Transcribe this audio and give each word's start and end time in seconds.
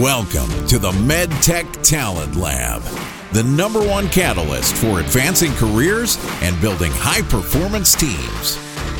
Welcome 0.00 0.66
to 0.66 0.78
the 0.78 0.90
MedTech 0.90 1.82
Talent 1.82 2.36
Lab, 2.36 2.82
the 3.32 3.42
number 3.42 3.80
one 3.80 4.10
catalyst 4.10 4.74
for 4.74 5.00
advancing 5.00 5.52
careers 5.52 6.18
and 6.42 6.60
building 6.60 6.92
high 6.92 7.22
performance 7.22 7.94
teams. 7.94 8.58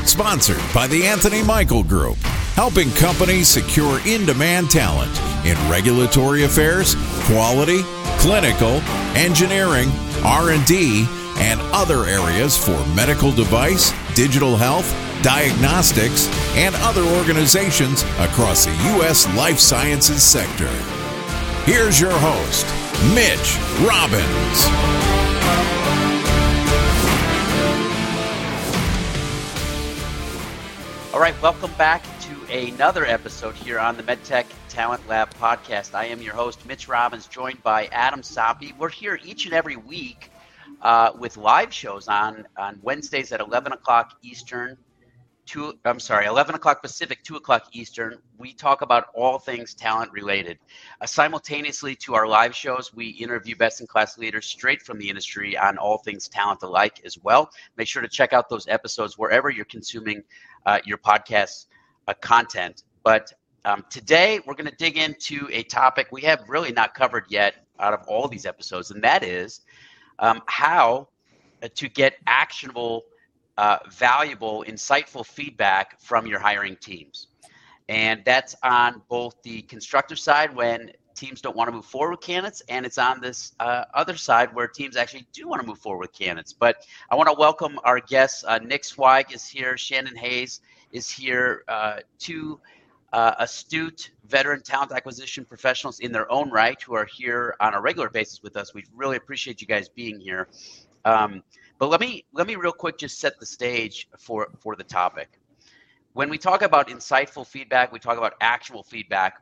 Sponsored 0.09 0.63
by 0.73 0.87
the 0.87 1.07
Anthony 1.07 1.43
Michael 1.43 1.83
Group, 1.83 2.17
helping 2.55 2.91
companies 2.93 3.47
secure 3.47 4.01
in 4.07 4.25
demand 4.25 4.71
talent 4.71 5.13
in 5.45 5.59
regulatory 5.71 6.45
affairs, 6.45 6.95
quality, 7.27 7.83
clinical, 8.17 8.81
engineering, 9.15 9.91
R&D, 10.25 11.05
and 11.37 11.61
other 11.75 12.07
areas 12.07 12.57
for 12.57 12.83
medical 12.95 13.31
device, 13.33 13.93
digital 14.15 14.57
health, 14.57 14.91
diagnostics, 15.27 16.29
and 16.55 16.73
other 16.77 17.03
organizations 17.03 18.05
across 18.21 18.65
the 18.65 18.71
U.S. 18.95 19.27
life 19.35 19.59
sciences 19.59 20.23
sector. 20.23 20.69
Here's 21.65 22.01
your 22.01 22.13
host, 22.13 22.65
Mitch 23.13 23.59
Robbins. 23.85 24.67
All 31.13 31.19
right, 31.19 31.35
welcome 31.43 31.73
back 31.73 32.05
to 32.21 32.69
another 32.69 33.05
episode 33.05 33.57
here 33.57 33.81
on 33.81 33.97
the 33.97 34.05
MedTech 34.05 34.45
Talent 34.69 35.09
Lab 35.09 35.35
podcast. 35.35 35.97
I 35.97 36.05
am 36.05 36.23
your 36.23 36.35
host, 36.35 36.65
Mitch 36.67 36.87
Robbins, 36.87 37.27
joined 37.27 37.61
by 37.65 37.87
Adam 37.87 38.23
Soppy. 38.23 38.75
We're 38.79 38.91
here 38.91 39.19
each 39.25 39.47
and 39.47 39.55
every 39.55 39.75
week 39.75 40.31
uh, 40.83 41.11
with 41.19 41.37
live 41.37 41.75
shows 41.75 42.07
on, 42.07 42.47
on 42.57 42.79
Wednesdays 42.81 43.33
at 43.33 43.41
11 43.41 43.73
o'clock 43.73 44.17
Eastern, 44.23 44.77
two 45.47 45.79
i'm 45.85 46.01
sorry 46.01 46.27
11 46.27 46.55
o'clock 46.55 46.83
pacific 46.83 47.23
2 47.25 47.37
o'clock 47.37 47.65
eastern 47.73 48.19
we 48.39 48.53
talk 48.53 48.83
about 48.83 49.07
all 49.15 49.39
things 49.39 49.75
talent 49.75 50.11
related. 50.13 50.59
Uh, 51.01 51.07
simultaneously 51.07 51.95
to 51.97 52.15
our 52.15 52.27
live 52.27 52.55
shows 52.55 52.95
we 52.95 53.09
interview 53.09 53.57
best 53.57 53.81
in 53.81 53.87
class 53.87 54.19
leaders 54.19 54.47
straight 54.47 54.83
from 54.83 54.99
the 54.99 55.09
industry 55.09 55.57
on 55.57 55.79
all 55.79 55.99
things 55.99 56.29
talent 56.29 56.63
alike 56.63 57.01
as 57.05 57.19
well. 57.19 57.51
Make 57.77 57.89
sure 57.89 58.03
to 58.03 58.09
check 58.09 58.33
out 58.33 58.49
those 58.49 58.67
episodes 58.69 59.17
wherever 59.17 59.51
you're 59.51 59.65
consuming 59.65 60.23
uh, 60.67 60.81
your 60.85 60.99
podcast 60.99 61.67
uh, 62.09 62.15
content. 62.21 62.85
But 63.03 63.33
um, 63.65 63.85
today 63.91 64.41
we're 64.47 64.55
going 64.55 64.71
to 64.71 64.77
dig 64.77 64.97
into 64.97 65.49
a 65.51 65.63
topic 65.65 66.09
we 66.13 66.23
have 66.23 66.49
really 66.49 66.73
not 66.73 66.95
covered 66.95 67.25
yet 67.29 67.55
out 67.79 67.93
of 67.93 68.01
all 68.07 68.29
these 68.29 68.47
episodes 68.47 68.91
and 68.91 69.03
that 69.03 69.23
is 69.23 69.61
um, 70.19 70.41
how 70.47 71.09
uh, 71.63 71.69
to 71.75 71.89
get 71.89 72.15
actionable 72.27 73.03
uh, 73.59 73.79
valuable, 73.91 74.65
insightful 74.67 75.25
feedback 75.25 76.01
from 76.01 76.27
your 76.27 76.39
hiring 76.39 76.77
teams. 76.77 77.29
And 77.89 78.23
that's 78.25 78.55
on 78.63 79.03
both 79.09 79.41
the 79.43 79.63
constructive 79.63 80.19
side 80.19 80.55
when 80.55 80.91
teams 81.15 81.41
don't 81.41 81.57
want 81.57 81.69
to 81.69 81.73
move 81.73 81.85
forward 81.85 82.11
with 82.11 82.21
candidates, 82.21 82.63
and 82.69 82.85
it's 82.85 82.99
on 82.99 83.21
this 83.21 83.53
uh, 83.59 83.85
other 83.95 84.17
side 84.17 84.55
where 84.55 84.69
teams 84.69 84.97
actually 84.97 85.27
do 85.33 85.49
want 85.49 85.61
to 85.61 85.67
move 85.67 85.79
forward 85.79 86.01
with 86.01 86.13
candidates. 86.13 86.53
But 86.53 86.85
I 87.11 87.17
want 87.17 87.29
to 87.29 87.35
welcome 87.39 87.81
our 87.85 88.01
guests. 88.01 88.45
Uh, 88.47 88.59
Nick 88.59 88.85
Swag 88.85 89.33
is 89.33 89.49
here, 89.49 89.77
Shannon 89.77 90.17
Hayes 90.17 90.61
is 90.93 91.11
here, 91.11 91.65
uh, 91.69 92.01
two 92.19 92.61
uh, 93.13 93.35
astute 93.39 94.11
veteran 94.29 94.63
talent 94.63 94.93
acquisition 94.93 95.45
professionals 95.45 96.01
in 96.01 96.13
their 96.13 96.31
own 96.31 96.51
right 96.51 96.81
who 96.83 96.95
are 96.95 97.07
here 97.07 97.55
on 97.61 97.75
a 97.75 97.81
regular 97.81 98.11
basis 98.11 98.43
with 98.43 98.57
us. 98.57 98.75
We 98.75 98.85
really 98.95 99.17
appreciate 99.17 99.61
you 99.61 99.67
guys 99.67 99.89
being 99.89 100.21
here. 100.21 100.49
Um, 101.07 101.45
but 101.79 101.89
let 101.89 102.01
me 102.01 102.25
let 102.33 102.47
me 102.49 102.57
real 102.57 102.73
quick 102.73 102.99
just 102.99 103.21
set 103.21 103.39
the 103.39 103.47
stage 103.47 104.09
for 104.19 104.49
for 104.59 104.75
the 104.75 104.85
topic. 104.85 105.39
When 106.15 106.29
we 106.29 106.37
talk 106.37 106.63
about 106.63 106.89
insightful 106.89 107.47
feedback, 107.47 107.93
we 107.93 108.01
talk 108.01 108.19
about 108.19 108.35
actual 108.41 108.83
feedback. 108.83 109.41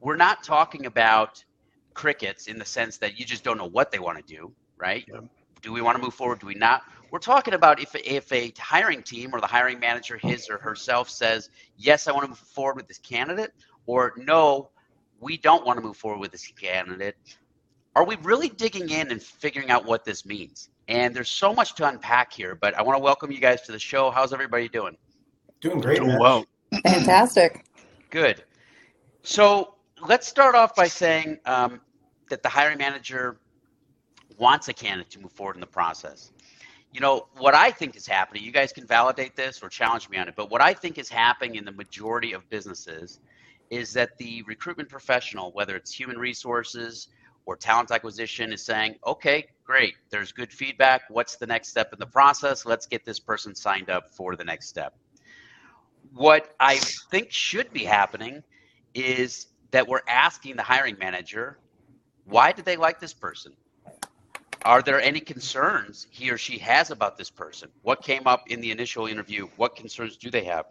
We're 0.00 0.16
not 0.16 0.42
talking 0.42 0.86
about 0.86 1.44
crickets 1.92 2.46
in 2.46 2.58
the 2.58 2.64
sense 2.64 2.96
that 2.98 3.18
you 3.18 3.26
just 3.26 3.44
don't 3.44 3.58
know 3.58 3.68
what 3.68 3.90
they 3.90 3.98
want 3.98 4.16
to 4.18 4.24
do, 4.24 4.52
right? 4.78 5.04
Yeah. 5.06 5.20
Do 5.60 5.72
we 5.72 5.82
want 5.82 5.96
to 5.98 6.02
move 6.02 6.14
forward? 6.14 6.40
Do 6.40 6.46
we 6.46 6.54
not? 6.54 6.82
We're 7.10 7.18
talking 7.18 7.52
about 7.52 7.80
if 7.80 7.94
if 7.94 8.32
a 8.32 8.52
hiring 8.58 9.02
team 9.02 9.34
or 9.34 9.42
the 9.42 9.46
hiring 9.46 9.78
manager, 9.80 10.16
his 10.16 10.48
or 10.48 10.56
herself, 10.56 11.10
says 11.10 11.50
yes, 11.76 12.08
I 12.08 12.12
want 12.12 12.24
to 12.24 12.28
move 12.28 12.38
forward 12.38 12.76
with 12.76 12.88
this 12.88 12.98
candidate, 12.98 13.52
or 13.84 14.14
no, 14.16 14.70
we 15.20 15.36
don't 15.36 15.66
want 15.66 15.76
to 15.78 15.82
move 15.82 15.98
forward 15.98 16.20
with 16.20 16.32
this 16.32 16.50
candidate. 16.58 17.16
Are 17.94 18.04
we 18.04 18.16
really 18.22 18.48
digging 18.48 18.88
in 18.88 19.10
and 19.10 19.22
figuring 19.22 19.70
out 19.70 19.84
what 19.84 20.06
this 20.06 20.24
means? 20.24 20.70
And 20.88 21.14
there's 21.14 21.30
so 21.30 21.54
much 21.54 21.74
to 21.76 21.88
unpack 21.88 22.32
here, 22.32 22.54
but 22.54 22.74
I 22.74 22.82
want 22.82 22.96
to 22.96 23.02
welcome 23.02 23.32
you 23.32 23.40
guys 23.40 23.62
to 23.62 23.72
the 23.72 23.78
show. 23.78 24.10
How's 24.10 24.32
everybody 24.32 24.68
doing? 24.68 24.96
Doing 25.60 25.80
great. 25.80 26.00
Doing 26.00 26.18
well. 26.18 26.44
Fantastic. 26.86 27.64
Good. 28.10 28.44
So 29.22 29.74
let's 30.06 30.26
start 30.26 30.54
off 30.54 30.74
by 30.74 30.86
saying 30.86 31.38
um, 31.46 31.80
that 32.28 32.42
the 32.42 32.48
hiring 32.48 32.78
manager 32.78 33.38
wants 34.38 34.68
a 34.68 34.74
candidate 34.74 35.10
to 35.12 35.20
move 35.20 35.32
forward 35.32 35.56
in 35.56 35.60
the 35.60 35.66
process. 35.66 36.32
You 36.92 37.00
know, 37.00 37.28
what 37.38 37.54
I 37.54 37.70
think 37.70 37.96
is 37.96 38.06
happening, 38.06 38.44
you 38.44 38.52
guys 38.52 38.72
can 38.72 38.86
validate 38.86 39.34
this 39.34 39.62
or 39.62 39.68
challenge 39.68 40.08
me 40.10 40.18
on 40.18 40.28
it, 40.28 40.34
but 40.36 40.50
what 40.50 40.60
I 40.60 40.74
think 40.74 40.98
is 40.98 41.08
happening 41.08 41.56
in 41.56 41.64
the 41.64 41.72
majority 41.72 42.32
of 42.32 42.48
businesses 42.50 43.20
is 43.70 43.92
that 43.94 44.16
the 44.18 44.42
recruitment 44.42 44.88
professional, 44.88 45.50
whether 45.52 45.74
it's 45.74 45.92
human 45.92 46.18
resources, 46.18 47.08
or 47.46 47.56
talent 47.56 47.90
acquisition 47.90 48.52
is 48.52 48.64
saying, 48.64 48.96
okay, 49.06 49.46
great, 49.64 49.94
there's 50.10 50.32
good 50.32 50.52
feedback. 50.52 51.02
What's 51.08 51.36
the 51.36 51.46
next 51.46 51.68
step 51.68 51.92
in 51.92 51.98
the 51.98 52.06
process? 52.06 52.66
Let's 52.66 52.86
get 52.86 53.04
this 53.04 53.18
person 53.18 53.54
signed 53.54 53.90
up 53.90 54.10
for 54.10 54.36
the 54.36 54.44
next 54.44 54.68
step. 54.68 54.94
What 56.12 56.54
I 56.60 56.76
think 57.10 57.32
should 57.32 57.72
be 57.72 57.84
happening 57.84 58.42
is 58.94 59.48
that 59.70 59.88
we're 59.88 60.02
asking 60.06 60.56
the 60.56 60.62
hiring 60.62 60.96
manager, 60.98 61.58
why 62.24 62.52
did 62.52 62.64
they 62.64 62.76
like 62.76 63.00
this 63.00 63.12
person? 63.12 63.52
Are 64.64 64.80
there 64.80 65.00
any 65.00 65.20
concerns 65.20 66.06
he 66.10 66.30
or 66.30 66.38
she 66.38 66.58
has 66.58 66.90
about 66.90 67.18
this 67.18 67.28
person? 67.28 67.70
What 67.82 68.02
came 68.02 68.26
up 68.26 68.44
in 68.48 68.60
the 68.60 68.70
initial 68.70 69.06
interview? 69.06 69.48
What 69.56 69.76
concerns 69.76 70.16
do 70.16 70.30
they 70.30 70.44
have? 70.44 70.66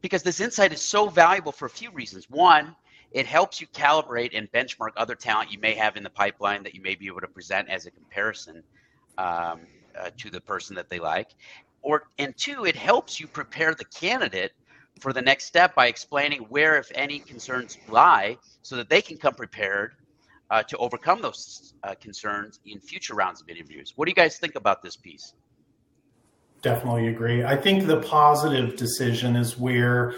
Because 0.00 0.22
this 0.22 0.40
insight 0.40 0.72
is 0.72 0.80
so 0.80 1.08
valuable 1.08 1.52
for 1.52 1.66
a 1.66 1.70
few 1.70 1.90
reasons. 1.90 2.30
One, 2.30 2.74
it 3.14 3.26
helps 3.26 3.60
you 3.60 3.66
calibrate 3.68 4.30
and 4.34 4.50
benchmark 4.52 4.90
other 4.96 5.14
talent 5.14 5.52
you 5.52 5.58
may 5.58 5.74
have 5.74 5.96
in 5.96 6.02
the 6.02 6.10
pipeline 6.10 6.62
that 6.62 6.74
you 6.74 6.80
may 6.80 6.94
be 6.94 7.06
able 7.06 7.20
to 7.20 7.28
present 7.28 7.68
as 7.68 7.86
a 7.86 7.90
comparison 7.90 8.62
um, 9.18 9.60
uh, 9.98 10.10
to 10.16 10.30
the 10.30 10.40
person 10.40 10.74
that 10.76 10.88
they 10.88 10.98
like. 10.98 11.28
Or 11.82 12.04
and 12.18 12.36
two, 12.36 12.64
it 12.64 12.76
helps 12.76 13.20
you 13.20 13.26
prepare 13.26 13.74
the 13.74 13.84
candidate 13.84 14.52
for 15.00 15.12
the 15.12 15.22
next 15.22 15.46
step 15.46 15.74
by 15.74 15.86
explaining 15.86 16.42
where, 16.42 16.78
if 16.78 16.90
any, 16.94 17.18
concerns 17.18 17.76
lie, 17.88 18.38
so 18.62 18.76
that 18.76 18.88
they 18.88 19.02
can 19.02 19.16
come 19.16 19.34
prepared 19.34 19.94
uh, 20.50 20.62
to 20.62 20.76
overcome 20.76 21.20
those 21.20 21.74
uh, 21.82 21.94
concerns 22.00 22.60
in 22.66 22.78
future 22.80 23.14
rounds 23.14 23.40
of 23.40 23.48
interviews. 23.48 23.94
What 23.96 24.06
do 24.06 24.10
you 24.10 24.14
guys 24.14 24.38
think 24.38 24.54
about 24.54 24.82
this 24.82 24.96
piece? 24.96 25.34
Definitely 26.60 27.08
agree. 27.08 27.42
I 27.42 27.56
think 27.56 27.86
the 27.86 28.00
positive 28.00 28.76
decision 28.76 29.34
is 29.34 29.58
where 29.58 30.14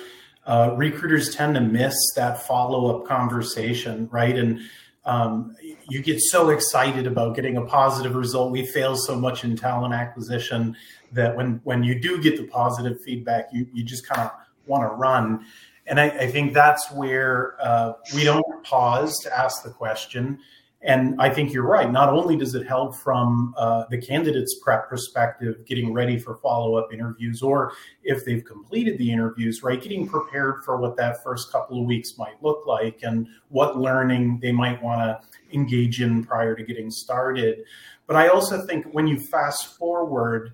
uh, 0.47 0.75
recruiters 0.77 1.35
tend 1.35 1.55
to 1.55 1.61
miss 1.61 1.95
that 2.17 2.43
follow 2.43 2.95
up 2.95 3.07
conversation, 3.07 4.09
right? 4.13 4.37
And 4.37 4.61
um, 5.05 5.57
you 5.89 6.03
get 6.03 6.21
so 6.21 6.51
excited 6.51 7.07
about 7.07 7.37
getting 7.37 7.57
a 7.57 7.63
positive 7.63 8.15
result. 8.15 8.53
We 8.53 8.67
fail 8.67 8.97
so 8.97 9.17
much 9.17 9.45
in 9.45 9.57
talent 9.57 9.95
acquisition 9.95 10.77
that 11.13 11.37
when 11.37 11.61
when 11.65 11.85
you 11.85 11.99
do 12.01 12.21
get 12.23 12.37
the 12.37 12.45
positive 12.45 13.01
feedback, 13.03 13.49
you 13.53 13.67
you 13.73 13.85
just 13.85 14.07
kind 14.07 14.23
of 14.23 14.31
want 14.67 14.83
to 14.83 14.95
run. 14.95 15.45
And 15.87 16.01
I, 16.01 16.09
I, 16.09 16.31
think 16.31 16.55
that's 16.55 16.91
where 16.91 17.57
uh, 17.61 17.93
we 18.15 18.25
don't 18.25 18.65
pause 18.65 19.19
to 19.19 19.39
ask 19.39 19.63
the 19.63 19.69
question. 19.69 20.39
And 20.85 21.19
I 21.19 21.31
think 21.31 21.53
you're 21.53 21.67
right. 21.67 21.91
Not 21.91 22.11
only 22.11 22.37
does 22.37 22.55
it 22.55 22.67
help 22.67 22.95
from 22.95 23.55
uh, 23.57 23.85
the 23.89 23.97
candidate's 23.97 24.59
prep 24.63 24.87
perspective, 24.87 25.65
getting 25.65 25.95
ready 25.95 26.19
for 26.19 26.37
follow 26.37 26.77
up 26.77 26.93
interviews, 26.93 27.41
or 27.41 27.73
if 28.03 28.27
they've 28.27 28.45
completed 28.45 28.99
the 28.99 29.11
interviews, 29.11 29.63
right, 29.63 29.81
getting 29.81 30.07
prepared 30.07 30.63
for 30.63 30.77
what 30.77 30.95
that 30.99 31.25
first 31.25 31.51
couple 31.51 31.81
of 31.81 31.87
weeks 31.87 32.19
might 32.19 32.41
look 32.43 32.67
like 32.67 33.01
and 33.03 33.27
what 33.49 33.79
learning 33.79 34.39
they 34.43 34.53
might 34.53 34.83
want 34.83 35.01
to 35.01 35.57
engage 35.57 36.03
in 36.03 36.23
prior 36.23 36.55
to 36.55 36.63
getting 36.63 36.91
started. 36.91 37.65
But 38.07 38.17
I 38.17 38.29
also 38.29 38.67
think 38.67 38.85
when 38.93 39.07
you 39.07 39.19
fast 39.19 39.79
forward, 39.79 40.53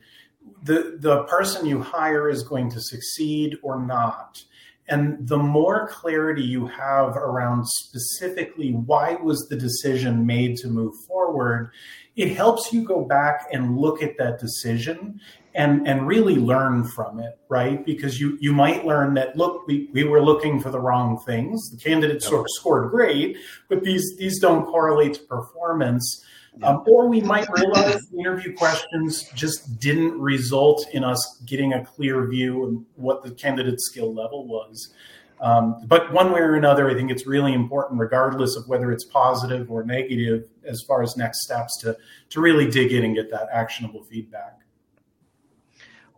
the, 0.62 0.96
the 1.00 1.25
person 1.25 1.66
you 1.66 1.82
hire 1.82 2.31
is 2.31 2.44
going 2.44 2.70
to 2.70 2.81
succeed 2.81 3.56
or 3.62 3.84
not 3.84 4.44
and 4.90 5.26
the 5.26 5.38
more 5.38 5.88
clarity 5.88 6.42
you 6.42 6.66
have 6.66 7.16
around 7.16 7.66
specifically 7.66 8.72
why 8.72 9.14
was 9.14 9.46
the 9.48 9.56
decision 9.56 10.26
made 10.26 10.56
to 10.58 10.69
move 10.69 10.94
forward, 11.06 11.70
it 12.16 12.34
helps 12.34 12.72
you 12.72 12.84
go 12.84 13.04
back 13.04 13.46
and 13.52 13.78
look 13.78 14.02
at 14.02 14.19
that 14.19 14.40
decision 14.40 15.20
and 15.54 15.87
and 15.87 16.06
really 16.06 16.37
learn 16.37 16.84
from 16.84 17.20
it 17.20 17.38
right? 17.48 17.84
Because 17.84 18.20
you 18.20 18.37
you 18.40 18.52
might 18.52 18.84
learn 18.84 19.14
that 19.14 19.37
look 19.37 19.66
we, 19.66 19.88
we 19.92 20.04
were 20.04 20.22
looking 20.22 20.60
for 20.60 20.70
the 20.70 20.81
wrong 20.81 21.19
things. 21.26 21.70
The 21.70 21.76
candidates 21.76 22.26
sort 22.26 22.40
of 22.40 22.46
scored 22.50 22.90
great 22.90 23.36
but 23.69 23.82
these 23.84 24.16
these 24.19 24.38
don't 24.40 24.66
correlate 24.66 25.14
to 25.14 25.22
performance 25.22 26.25
um, 26.62 26.82
or 26.87 27.08
we 27.08 27.20
might 27.20 27.49
realize 27.56 28.06
the 28.08 28.19
interview 28.19 28.55
questions 28.55 29.31
just 29.35 29.79
didn't 29.79 30.20
result 30.20 30.87
in 30.93 31.05
us 31.05 31.41
getting 31.47 31.73
a 31.73 31.85
clear 31.85 32.26
view 32.26 32.64
of 32.64 32.85
what 32.97 33.23
the 33.23 33.31
candidate's 33.31 33.87
skill 33.87 34.12
level 34.12 34.47
was. 34.47 34.93
Um, 35.41 35.87
but 35.87 36.12
one 36.12 36.32
way 36.32 36.41
or 36.41 36.56
another, 36.56 36.91
I 36.91 36.94
think 36.94 37.11
it's 37.11 37.26
really 37.26 37.55
important, 37.55 37.99
regardless 37.99 38.56
of 38.56 38.69
whether 38.69 38.93
it's 38.93 39.05
positive 39.05 39.70
or 39.70 39.85
negative, 39.85 40.49
as 40.64 40.82
far 40.87 41.02
as 41.02 41.17
next 41.17 41.44
steps, 41.44 41.79
to 41.79 41.97
to 42.31 42.41
really 42.41 42.70
dig 42.70 42.93
in 42.93 43.05
and 43.05 43.14
get 43.14 43.31
that 43.31 43.49
actionable 43.50 44.05
feedback. 44.05 44.58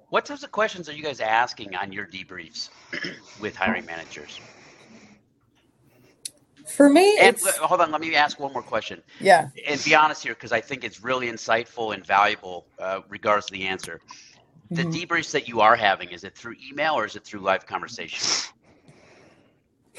What 0.08 0.25
types 0.25 0.43
of 0.43 0.50
questions 0.50 0.88
are 0.88 0.93
you 0.93 1.05
guys 1.05 1.20
asking 1.20 1.76
on 1.76 1.93
your 1.93 2.06
debriefs 2.06 2.70
with 3.40 3.55
hiring 3.55 3.87
managers? 3.87 4.40
For 6.67 6.88
me, 6.88 7.19
and 7.19 7.38
hold 7.61 7.81
on, 7.81 7.91
let 7.91 8.00
me 8.00 8.14
ask 8.14 8.38
one 8.38 8.53
more 8.53 8.62
question. 8.62 9.03
Yeah. 9.20 9.49
And 9.67 9.82
be 9.85 9.94
honest 9.94 10.23
here, 10.23 10.35
because 10.35 10.53
I 10.53 10.61
think 10.61 10.85
it's 10.85 11.03
really 11.03 11.29
insightful 11.29 11.94
and 11.94 12.05
valuable, 12.05 12.67
uh, 12.79 13.00
regardless 13.09 13.47
of 13.47 13.53
the 13.53 13.67
answer. 13.67 14.00
The 14.70 14.85
mm-hmm. 14.85 14.91
debriefs 14.91 15.32
that 15.32 15.49
you 15.49 15.61
are 15.61 15.76
having, 15.76 16.11
is 16.11 16.25
it 16.25 16.35
through 16.35 16.55
email 16.67 16.94
or 16.94 17.05
is 17.05 17.17
it 17.17 17.25
through 17.25 17.41
live 17.41 17.67
conversation? 17.67 18.26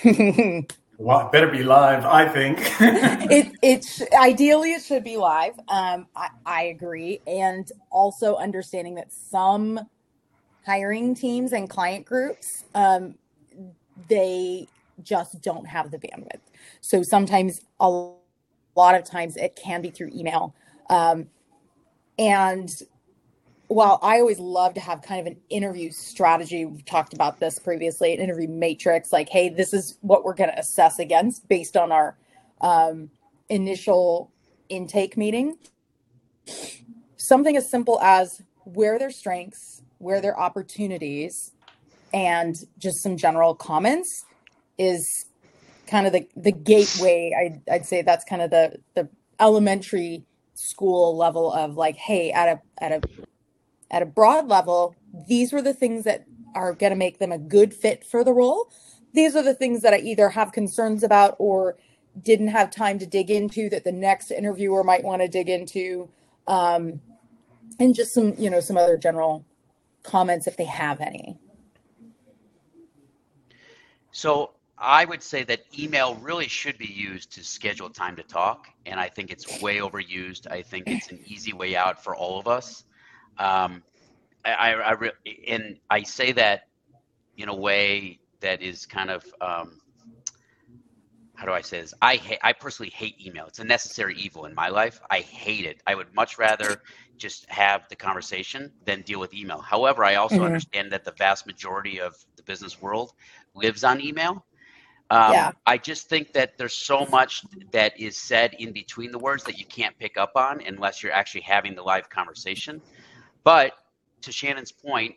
well, 0.98 1.28
it 1.28 1.32
better 1.32 1.48
be 1.48 1.64
live, 1.64 2.06
I 2.06 2.28
think. 2.28 2.58
it 2.80 3.52
it's 3.62 4.02
ideally 4.14 4.74
it 4.74 4.84
should 4.84 5.04
be 5.04 5.18
live. 5.18 5.54
Um, 5.68 6.08
I, 6.16 6.30
I 6.46 6.64
agree, 6.64 7.22
and 7.28 7.72
also 7.92 8.36
understanding 8.36 8.96
that 8.96 9.12
some 9.12 9.80
hiring 10.66 11.14
teams 11.14 11.54
and 11.54 11.70
client 11.70 12.06
groups, 12.06 12.64
um, 12.74 13.16
they 14.08 14.68
just 15.04 15.42
don't 15.42 15.68
have 15.68 15.92
the 15.92 15.98
bandwidth. 15.98 16.40
So 16.82 17.04
sometimes, 17.04 17.62
a 17.80 17.90
lot 18.76 18.96
of 18.96 19.04
times, 19.04 19.38
it 19.38 19.56
can 19.56 19.82
be 19.82 19.90
through 19.90 20.12
email. 20.14 20.56
Um, 20.90 21.28
and 22.18 22.70
while 23.68 24.00
I 24.02 24.20
always 24.20 24.40
love 24.40 24.76
to 24.76 24.80
have 24.80 25.02
kind 25.02 25.20
of 25.20 25.28
an 25.28 25.40
interview 25.50 25.92
strategy, 25.92 26.66
we've 26.66 26.86
talked 26.86 27.14
about 27.14 27.40
this 27.40 27.60
previously, 27.60 28.14
an 28.14 28.20
interview 28.20 28.48
matrix, 28.48 29.12
like, 29.12 29.30
hey, 29.30 29.50
this 29.50 29.74
is 29.74 29.98
what 30.02 30.24
we're 30.24 30.36
going 30.36 30.52
to 30.52 30.60
assess 30.60 31.00
against 31.00 31.48
based 31.48 31.76
on 31.76 31.92
our 31.92 32.18
um, 32.62 33.10
initial 33.50 34.32
intake 34.70 35.18
meeting. 35.18 35.58
Something 37.18 37.58
as 37.58 37.70
simple 37.70 38.00
as 38.02 38.42
where 38.66 39.00
their 39.00 39.12
strengths, 39.12 39.82
where 39.98 40.22
their 40.22 40.40
opportunities, 40.40 41.52
and 42.14 42.56
just 42.78 43.02
some 43.02 43.18
general 43.18 43.56
comments 43.56 44.26
is 44.78 45.26
kind 45.88 46.08
of 46.08 46.14
the 46.14 46.28
the 46.36 46.52
gateway. 46.52 47.34
I'd, 47.38 47.62
I'd 47.72 47.86
say 47.86 48.02
that's 48.02 48.26
kind 48.26 48.42
of 48.42 48.52
the 48.52 48.80
the 48.96 49.10
elementary 49.40 50.26
school 50.54 51.16
level 51.18 51.52
of 51.52 51.76
like, 51.76 51.96
hey, 51.96 52.32
at 52.32 52.48
a 52.50 52.62
at 52.84 52.92
a 52.92 53.02
at 53.92 54.02
a 54.02 54.06
broad 54.06 54.48
level, 54.48 54.96
these 55.28 55.52
were 55.54 55.62
the 55.62 55.74
things 55.74 56.04
that 56.04 56.26
are 56.56 56.74
going 56.74 56.92
to 56.92 56.98
make 56.98 57.20
them 57.20 57.32
a 57.32 57.38
good 57.38 57.74
fit 57.74 58.06
for 58.06 58.24
the 58.24 58.34
role. 58.34 58.72
These 59.14 59.36
are 59.36 59.44
the 59.44 59.54
things 59.54 59.82
that 59.82 59.94
I 59.94 59.98
either 59.98 60.30
have 60.30 60.52
concerns 60.52 61.04
about 61.04 61.36
or 61.40 61.78
didn't 62.22 62.50
have 62.50 62.72
time 62.72 63.00
to 63.00 63.06
dig 63.06 63.30
into 63.30 63.70
that 63.70 63.84
the 63.84 63.92
next 63.92 64.32
interviewer 64.32 64.84
might 64.84 65.04
want 65.04 65.22
to 65.22 65.28
dig 65.28 65.50
into. 65.50 66.10
Um, 66.48 67.02
and 67.80 67.96
just 67.96 68.14
some, 68.14 68.34
you 68.38 68.50
know, 68.50 68.60
some 68.60 68.78
other 68.78 68.98
general 68.98 69.46
comments 70.04 70.48
if 70.48 70.58
they 70.58 70.66
have 70.66 71.02
any. 71.02 71.38
So 74.12 74.52
I 74.84 75.06
would 75.06 75.24
say 75.24 75.44
that 75.46 75.62
email 75.78 76.16
really 76.16 76.48
should 76.48 76.78
be 76.78 76.88
used 76.88 77.32
to 77.34 77.44
schedule 77.44 77.90
time 77.90 78.16
to 78.18 78.24
talk, 78.24 78.68
and 78.86 79.00
I 79.00 79.08
think 79.08 79.32
it's 79.32 79.62
way 79.62 79.78
overused. 79.78 80.52
I 80.52 80.62
think 80.62 80.88
it's 80.88 81.10
an 81.10 81.20
easy 81.26 81.54
way 81.54 81.76
out 81.76 82.04
for 82.04 82.16
all 82.16 82.40
of 82.40 82.48
us. 82.48 82.84
Um, 83.38 83.82
I, 84.44 84.54
I, 84.54 84.94
I 84.94 85.12
and 85.48 85.80
I 85.90 86.04
say 86.04 86.34
that 86.34 86.68
in 87.38 87.50
a 87.50 87.56
way 87.56 88.20
that 88.42 88.62
is 88.62 88.86
kind 88.86 89.10
of 89.10 89.26
um, 89.40 89.80
how 91.36 91.46
do 91.46 91.54
I 91.54 91.62
say 91.62 91.82
this? 91.82 91.94
I 92.02 92.18
ha- 92.18 92.40
I 92.44 92.54
personally 92.54 92.92
hate 92.92 93.16
email. 93.26 93.46
It's 93.48 93.60
a 93.60 93.64
necessary 93.64 94.16
evil 94.18 94.46
in 94.46 94.54
my 94.54 94.70
life. 94.70 95.00
I 95.10 95.20
hate 95.20 95.66
it. 95.66 95.82
I 95.88 95.96
would 95.96 96.14
much 96.14 96.38
rather 96.38 96.82
just 97.18 97.50
have 97.50 97.88
the 97.90 97.96
conversation 97.96 98.72
than 98.86 99.02
deal 99.02 99.20
with 99.20 99.34
email. 99.34 99.60
However, 99.60 100.04
I 100.04 100.16
also 100.16 100.36
mm-hmm. 100.36 100.46
understand 100.46 100.92
that 100.92 101.06
the 101.06 101.12
vast 101.12 101.48
majority 101.48 102.00
of 102.00 102.16
the 102.36 102.44
business 102.44 102.82
world 102.82 103.14
lives 103.56 103.84
on 103.84 104.02
email. 104.02 104.46
Um, 105.10 105.34
yeah. 105.34 105.52
I 105.66 105.78
just 105.78 106.10
think 106.10 106.34
that 106.34 106.58
there's 106.58 106.74
so 106.74 107.06
much 107.06 107.44
that 107.72 108.00
is 108.00 108.18
said 108.18 108.56
in 108.60 108.72
between 108.72 109.12
the 109.12 109.20
words 109.20 109.44
that 109.44 109.60
you 109.60 109.66
can't 109.66 109.98
pick 110.00 110.18
up 110.18 110.32
on 110.36 110.62
unless 110.66 111.04
you're 111.04 111.12
actually 111.12 111.42
having 111.42 111.76
the 111.76 111.84
live 111.84 112.10
conversation. 112.10 112.82
But 113.44 113.74
to 114.22 114.32
Shannon's 114.32 114.72
point, 114.72 115.16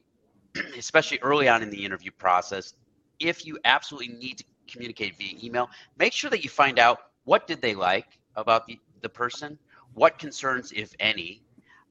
especially 0.77 1.19
early 1.21 1.49
on 1.49 1.63
in 1.63 1.71
the 1.71 1.85
interview 1.85 2.11
process, 2.11 2.75
if 3.21 3.47
you 3.47 3.59
absolutely 3.65 4.15
need 4.15 4.39
to 4.39 4.45
communicate 4.67 5.17
via 5.17 5.39
email, 5.43 5.71
make 5.99 6.13
sure 6.13 6.31
that 6.31 6.45
you 6.45 6.51
find 6.51 6.79
out 6.79 6.99
what 7.25 7.47
did 7.47 7.63
they 7.63 7.75
like 7.75 8.19
about 8.35 8.67
the, 8.67 8.79
the 9.01 9.09
person, 9.09 9.59
what 9.95 10.19
concerns, 10.19 10.73
if 10.73 10.93
any, 11.01 11.43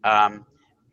um, 0.04 0.46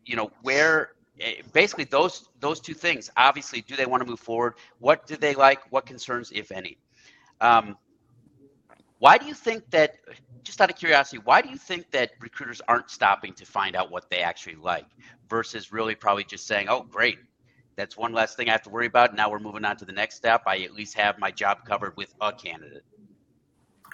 you 0.07 0.17
know, 0.17 0.31
where 0.43 0.93
Eh, 1.21 1.43
basically 1.53 1.85
those 1.85 2.29
those 2.41 2.61
two 2.61 2.75
things. 2.75 3.11
Obviously, 3.17 3.61
do 3.61 3.77
they 3.77 3.87
want 3.87 4.03
to 4.03 4.09
move 4.09 4.21
forward? 4.21 4.55
What 4.79 5.07
do 5.07 5.17
they 5.17 5.35
like? 5.35 5.61
What 5.71 5.87
concerns, 5.87 6.33
if 6.35 6.51
any? 6.51 6.79
Um, 7.43 7.77
why 8.99 9.19
do 9.19 9.27
you 9.27 9.35
think 9.35 9.69
that? 9.71 9.97
Just 10.45 10.61
out 10.61 10.71
of 10.71 10.77
curiosity, 10.77 11.21
why 11.23 11.41
do 11.41 11.49
you 11.49 11.57
think 11.57 11.91
that 11.93 12.13
recruiters 12.21 12.61
aren't 12.67 12.91
stopping 12.91 13.33
to 13.35 13.47
find 13.47 13.77
out 13.77 13.93
what 13.93 14.11
they 14.11 14.23
actually 14.23 14.57
like 14.57 14.87
versus 15.29 15.73
really 15.73 15.95
probably 15.95 16.25
just 16.25 16.47
saying, 16.47 16.69
"Oh, 16.69 16.83
great, 16.83 17.19
that's 17.77 17.97
one 17.97 18.13
less 18.13 18.35
thing 18.35 18.49
I 18.49 18.53
have 18.53 18.63
to 18.63 18.71
worry 18.71 18.87
about. 18.87 19.15
Now 19.15 19.31
we're 19.31 19.39
moving 19.39 19.65
on 19.65 19.77
to 19.77 19.85
the 19.85 19.93
next 19.93 20.17
step. 20.17 20.43
I 20.47 20.59
at 20.61 20.73
least 20.73 20.95
have 20.95 21.19
my 21.19 21.31
job 21.31 21.65
covered 21.65 21.97
with 21.97 22.15
a 22.21 22.33
candidate." 22.33 22.85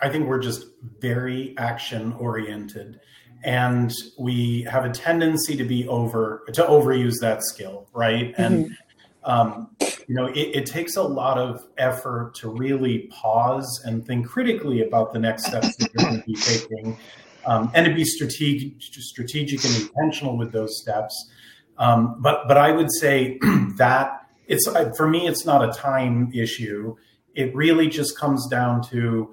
I 0.01 0.09
think 0.09 0.29
we're 0.29 0.39
just 0.39 0.67
very 1.01 1.57
action 1.59 2.13
oriented 2.15 3.01
and 3.45 3.93
we 4.19 4.63
have 4.63 4.85
a 4.85 4.91
tendency 4.91 5.57
to 5.57 5.65
be 5.65 5.87
over 5.89 6.45
to 6.53 6.63
overuse 6.65 7.15
that 7.21 7.43
skill 7.43 7.89
right 7.93 8.33
mm-hmm. 8.37 8.43
and 8.43 8.77
um, 9.25 9.71
you 10.09 10.15
know 10.15 10.27
it, 10.27 10.57
it, 10.57 10.67
takes 10.67 10.97
a 10.97 11.03
lot 11.03 11.39
of 11.39 11.65
effort 11.77 12.35
to 12.35 12.49
really 12.49 13.11
pause 13.11 13.83
and 13.85 14.05
think 14.05 14.27
critically 14.27 14.83
about 14.83 15.13
the 15.13 15.19
next 15.19 15.47
steps 15.47 15.77
that 15.77 15.91
you're 15.95 16.05
going 16.05 16.21
to 16.21 16.27
be 16.27 16.35
taking 16.41 16.99
um, 17.47 17.71
and 17.75 17.87
to 17.87 17.95
be 17.95 18.05
strategic 18.05 18.83
strategic 18.83 19.65
and 19.65 19.83
intentional 19.83 20.37
with 20.37 20.51
those 20.51 20.81
steps 20.81 21.31
um, 21.79 22.17
but 22.21 22.49
but 22.49 22.57
i 22.57 22.73
would 22.73 22.91
say 22.91 23.39
that 23.77 24.27
it's 24.47 24.67
for 24.97 25.07
me 25.07 25.29
it's 25.29 25.45
not 25.45 25.63
a 25.63 25.73
time 25.73 26.33
issue 26.35 26.97
it 27.35 27.55
really 27.55 27.87
just 27.87 28.19
comes 28.19 28.49
down 28.49 28.83
to 28.83 29.31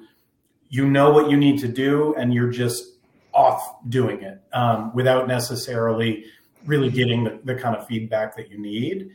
you 0.70 0.88
know 0.88 1.12
what 1.12 1.30
you 1.30 1.38
need 1.38 1.58
to 1.60 1.68
do 1.68 2.14
and 2.16 2.34
you're 2.34 2.52
just 2.52 2.84
off 3.34 3.76
doing 3.90 4.22
it 4.22 4.42
um, 4.54 4.94
without 4.94 5.28
necessarily 5.28 6.26
really 6.66 6.90
getting 6.90 7.24
the, 7.24 7.40
the, 7.44 7.56
kind 7.56 7.76
of 7.76 7.86
feedback 7.86 8.36
that 8.36 8.50
you 8.50 8.58
need. 8.58 9.12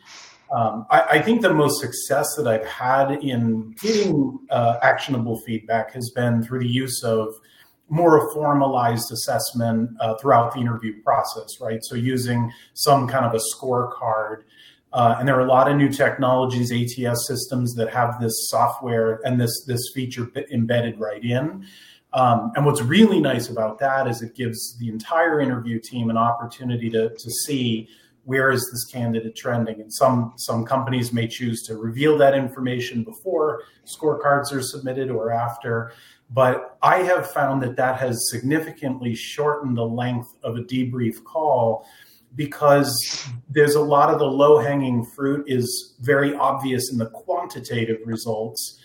Um, 0.51 0.87
I, 0.91 1.01
I, 1.03 1.23
think 1.23 1.43
the 1.43 1.55
most 1.55 1.81
success 1.81 2.27
that 2.37 2.49
I've 2.49 2.67
had 2.67 3.13
in 3.23 3.73
getting 3.81 4.37
uh, 4.51 4.79
actionable 4.83 5.41
feedback 5.47 5.93
has 5.93 6.11
been 6.11 6.43
through 6.43 6.61
the 6.61 6.69
use 6.69 7.05
of 7.05 7.29
more 7.89 8.33
formalized 8.33 9.13
assessment 9.13 9.91
uh, 10.01 10.15
throughout 10.17 10.53
the 10.53 10.61
interview 10.61 11.01
process, 11.03 11.61
right? 11.61 11.79
So 11.83 11.95
using 11.95 12.51
some 12.75 13.07
kind 13.07 13.25
of 13.25 13.35
a 13.35 13.41
scorecard. 13.55 14.43
Uh, 14.93 15.17
and 15.19 15.29
there 15.29 15.37
are 15.37 15.47
a 15.47 15.49
lot 15.49 15.71
of 15.71 15.77
new 15.77 15.89
technologies, 15.89 16.73
ATS 16.73 17.29
systems 17.29 17.75
that 17.75 17.89
have 17.91 18.21
this 18.21 18.49
software 18.49 19.21
and 19.25 19.41
this 19.41 19.65
this 19.67 19.93
feature 19.95 20.29
embedded 20.51 20.99
right 20.99 21.23
in. 21.25 21.65
Um, 22.13 22.51
and 22.57 22.67
what's 22.67 22.83
really 22.83 23.21
nice 23.21 23.49
about 23.49 23.79
that 23.79 24.09
is 24.09 24.21
it 24.21 24.35
gives 24.35 24.77
the 24.79 24.89
entire 24.89 25.41
interview 25.41 25.79
team 25.79 26.11
an 26.11 26.17
opportunity 26.17 26.91
to, 26.91 27.11
to 27.11 27.31
see 27.31 27.89
where 28.25 28.51
is 28.51 28.69
this 28.73 28.85
candidate 28.85 29.35
trending. 29.35 29.81
And 29.81 29.93
some 29.93 30.35
some 30.37 30.65
companies 30.65 31.13
may 31.13 31.27
choose 31.27 31.63
to 31.65 31.77
reveal 31.77 32.19
that 32.19 32.35
information 32.35 33.03
before 33.03 33.63
scorecards 33.87 34.53
are 34.53 34.63
submitted 34.63 35.11
or 35.11 35.33
after. 35.33 35.93
But 36.31 36.79
I 36.83 36.99
have 36.99 37.31
found 37.31 37.63
that 37.63 37.77
that 37.77 37.99
has 37.99 38.31
significantly 38.31 39.15
shortened 39.15 39.77
the 39.77 39.85
length 39.85 40.35
of 40.45 40.57
a 40.57 40.61
debrief 40.61 41.25
call 41.25 41.87
because 42.37 43.27
there's 43.49 43.75
a 43.75 43.81
lot 43.81 44.11
of 44.11 44.21
the 44.21 44.27
low 44.27 44.59
hanging 44.59 45.05
fruit 45.05 45.45
is 45.49 45.97
very 46.01 46.33
obvious 46.35 46.93
in 46.93 46.99
the 46.99 47.07
quantitative 47.07 47.99
results 48.05 48.81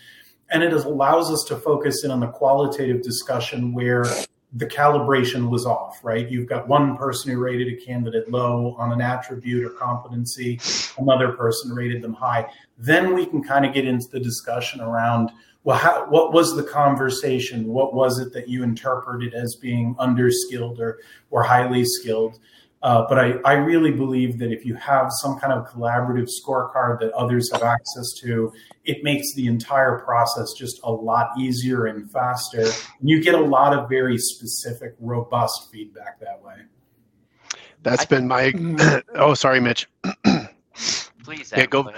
and 0.50 0.62
it 0.62 0.72
allows 0.72 1.30
us 1.30 1.44
to 1.48 1.56
focus 1.56 2.04
in 2.04 2.10
on 2.10 2.20
the 2.20 2.28
qualitative 2.28 3.02
discussion 3.02 3.72
where 3.72 4.04
the 4.56 4.66
calibration 4.66 5.50
was 5.50 5.66
off, 5.66 6.02
right? 6.02 6.30
You've 6.30 6.48
got 6.48 6.66
one 6.66 6.96
person 6.96 7.30
who 7.30 7.38
rated 7.38 7.68
a 7.68 7.76
candidate 7.76 8.30
low 8.30 8.74
on 8.78 8.90
an 8.90 9.02
attribute 9.02 9.64
or 9.64 9.70
competency, 9.70 10.58
another 10.98 11.32
person 11.32 11.72
rated 11.72 12.00
them 12.00 12.14
high. 12.14 12.46
Then 12.78 13.14
we 13.14 13.26
can 13.26 13.42
kind 13.42 13.66
of 13.66 13.74
get 13.74 13.86
into 13.86 14.08
the 14.08 14.20
discussion 14.20 14.80
around, 14.80 15.30
well, 15.64 15.76
how, 15.76 16.06
what 16.06 16.32
was 16.32 16.56
the 16.56 16.62
conversation? 16.62 17.66
What 17.66 17.92
was 17.92 18.18
it 18.18 18.32
that 18.32 18.48
you 18.48 18.62
interpreted 18.62 19.34
as 19.34 19.56
being 19.56 19.94
underskilled 19.96 20.78
or, 20.78 21.00
or 21.30 21.42
highly 21.42 21.84
skilled? 21.84 22.38
Uh, 22.82 23.04
but 23.08 23.18
I, 23.18 23.32
I 23.44 23.54
really 23.54 23.90
believe 23.90 24.38
that 24.38 24.52
if 24.52 24.64
you 24.64 24.74
have 24.76 25.10
some 25.10 25.38
kind 25.38 25.52
of 25.52 25.66
collaborative 25.66 26.28
scorecard 26.28 27.00
that 27.00 27.12
others 27.12 27.50
have 27.52 27.62
access 27.62 28.12
to, 28.20 28.52
it 28.84 29.02
makes 29.02 29.34
the 29.34 29.46
entire 29.46 29.98
process 30.00 30.52
just 30.52 30.78
a 30.84 30.92
lot 30.92 31.30
easier 31.38 31.86
and 31.86 32.10
faster. 32.10 32.60
And 32.60 33.08
you 33.08 33.22
get 33.22 33.34
a 33.34 33.40
lot 33.40 33.76
of 33.76 33.88
very 33.88 34.18
specific, 34.18 34.94
robust 35.00 35.68
feedback 35.72 36.20
that 36.20 36.40
way. 36.42 36.56
That's 37.82 38.02
I, 38.02 38.06
been 38.06 38.28
my. 38.28 39.02
oh, 39.14 39.34
sorry, 39.34 39.60
Mitch. 39.60 39.88
Please, 41.24 41.52
yeah, 41.56 41.66
go. 41.66 41.90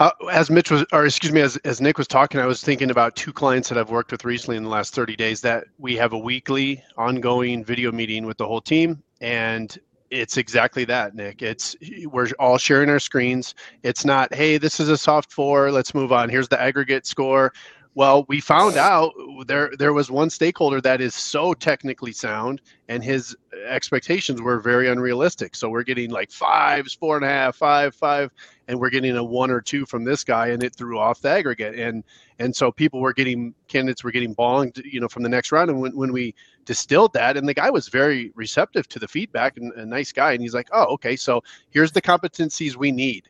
Uh, 0.00 0.10
as 0.32 0.50
Mitch 0.50 0.72
was, 0.72 0.84
or 0.92 1.06
excuse 1.06 1.32
me, 1.32 1.40
as, 1.40 1.56
as 1.58 1.80
Nick 1.80 1.98
was 1.98 2.08
talking, 2.08 2.40
I 2.40 2.46
was 2.46 2.60
thinking 2.60 2.90
about 2.90 3.14
two 3.14 3.32
clients 3.32 3.68
that 3.68 3.78
I've 3.78 3.90
worked 3.90 4.10
with 4.10 4.24
recently 4.24 4.56
in 4.56 4.64
the 4.64 4.68
last 4.68 4.92
30 4.92 5.14
days 5.14 5.40
that 5.42 5.66
we 5.78 5.94
have 5.96 6.12
a 6.12 6.18
weekly 6.18 6.82
ongoing 6.96 7.64
video 7.64 7.92
meeting 7.92 8.26
with 8.26 8.36
the 8.36 8.46
whole 8.46 8.60
team. 8.60 9.03
And 9.20 9.76
it's 10.10 10.36
exactly 10.36 10.84
that, 10.84 11.14
Nick. 11.14 11.42
It's 11.42 11.76
we're 12.06 12.28
all 12.38 12.58
sharing 12.58 12.88
our 12.88 12.98
screens. 13.00 13.54
It's 13.82 14.04
not, 14.04 14.32
hey, 14.34 14.58
this 14.58 14.78
is 14.80 14.88
a 14.88 14.96
soft 14.96 15.32
four. 15.32 15.70
Let's 15.70 15.94
move 15.94 16.12
on. 16.12 16.28
Here's 16.28 16.48
the 16.48 16.60
aggregate 16.60 17.06
score. 17.06 17.52
Well, 17.96 18.24
we 18.28 18.40
found 18.40 18.76
out 18.76 19.12
there 19.46 19.70
there 19.78 19.92
was 19.92 20.10
one 20.10 20.28
stakeholder 20.28 20.80
that 20.80 21.00
is 21.00 21.14
so 21.14 21.54
technically 21.54 22.10
sound, 22.10 22.60
and 22.88 23.04
his 23.04 23.36
expectations 23.68 24.42
were 24.42 24.58
very 24.58 24.88
unrealistic. 24.88 25.54
So 25.54 25.68
we're 25.68 25.84
getting 25.84 26.10
like 26.10 26.32
fives, 26.32 26.92
four 26.92 27.14
and 27.14 27.24
a 27.24 27.28
half, 27.28 27.54
five, 27.54 27.94
five, 27.94 28.32
and 28.66 28.80
we're 28.80 28.90
getting 28.90 29.16
a 29.16 29.22
one 29.22 29.48
or 29.48 29.60
two 29.60 29.86
from 29.86 30.02
this 30.02 30.24
guy, 30.24 30.48
and 30.48 30.60
it 30.64 30.74
threw 30.74 30.98
off 30.98 31.20
the 31.20 31.28
aggregate. 31.28 31.78
And 31.78 32.02
and 32.40 32.54
so 32.54 32.72
people 32.72 33.00
were 33.00 33.12
getting 33.12 33.54
candidates 33.68 34.02
were 34.02 34.10
getting 34.10 34.34
bonged, 34.34 34.82
you 34.84 34.98
know, 34.98 35.08
from 35.08 35.22
the 35.22 35.28
next 35.28 35.52
round. 35.52 35.70
And 35.70 35.80
when, 35.80 35.96
when 35.96 36.12
we 36.12 36.34
distilled 36.64 37.12
that, 37.12 37.36
and 37.36 37.48
the 37.48 37.54
guy 37.54 37.70
was 37.70 37.86
very 37.86 38.32
receptive 38.34 38.88
to 38.88 38.98
the 38.98 39.06
feedback 39.06 39.56
and 39.56 39.72
a 39.74 39.86
nice 39.86 40.10
guy, 40.10 40.32
and 40.32 40.42
he's 40.42 40.54
like, 40.54 40.68
oh, 40.72 40.86
okay, 40.94 41.14
so 41.14 41.44
here's 41.70 41.92
the 41.92 42.02
competencies 42.02 42.74
we 42.74 42.90
need. 42.90 43.28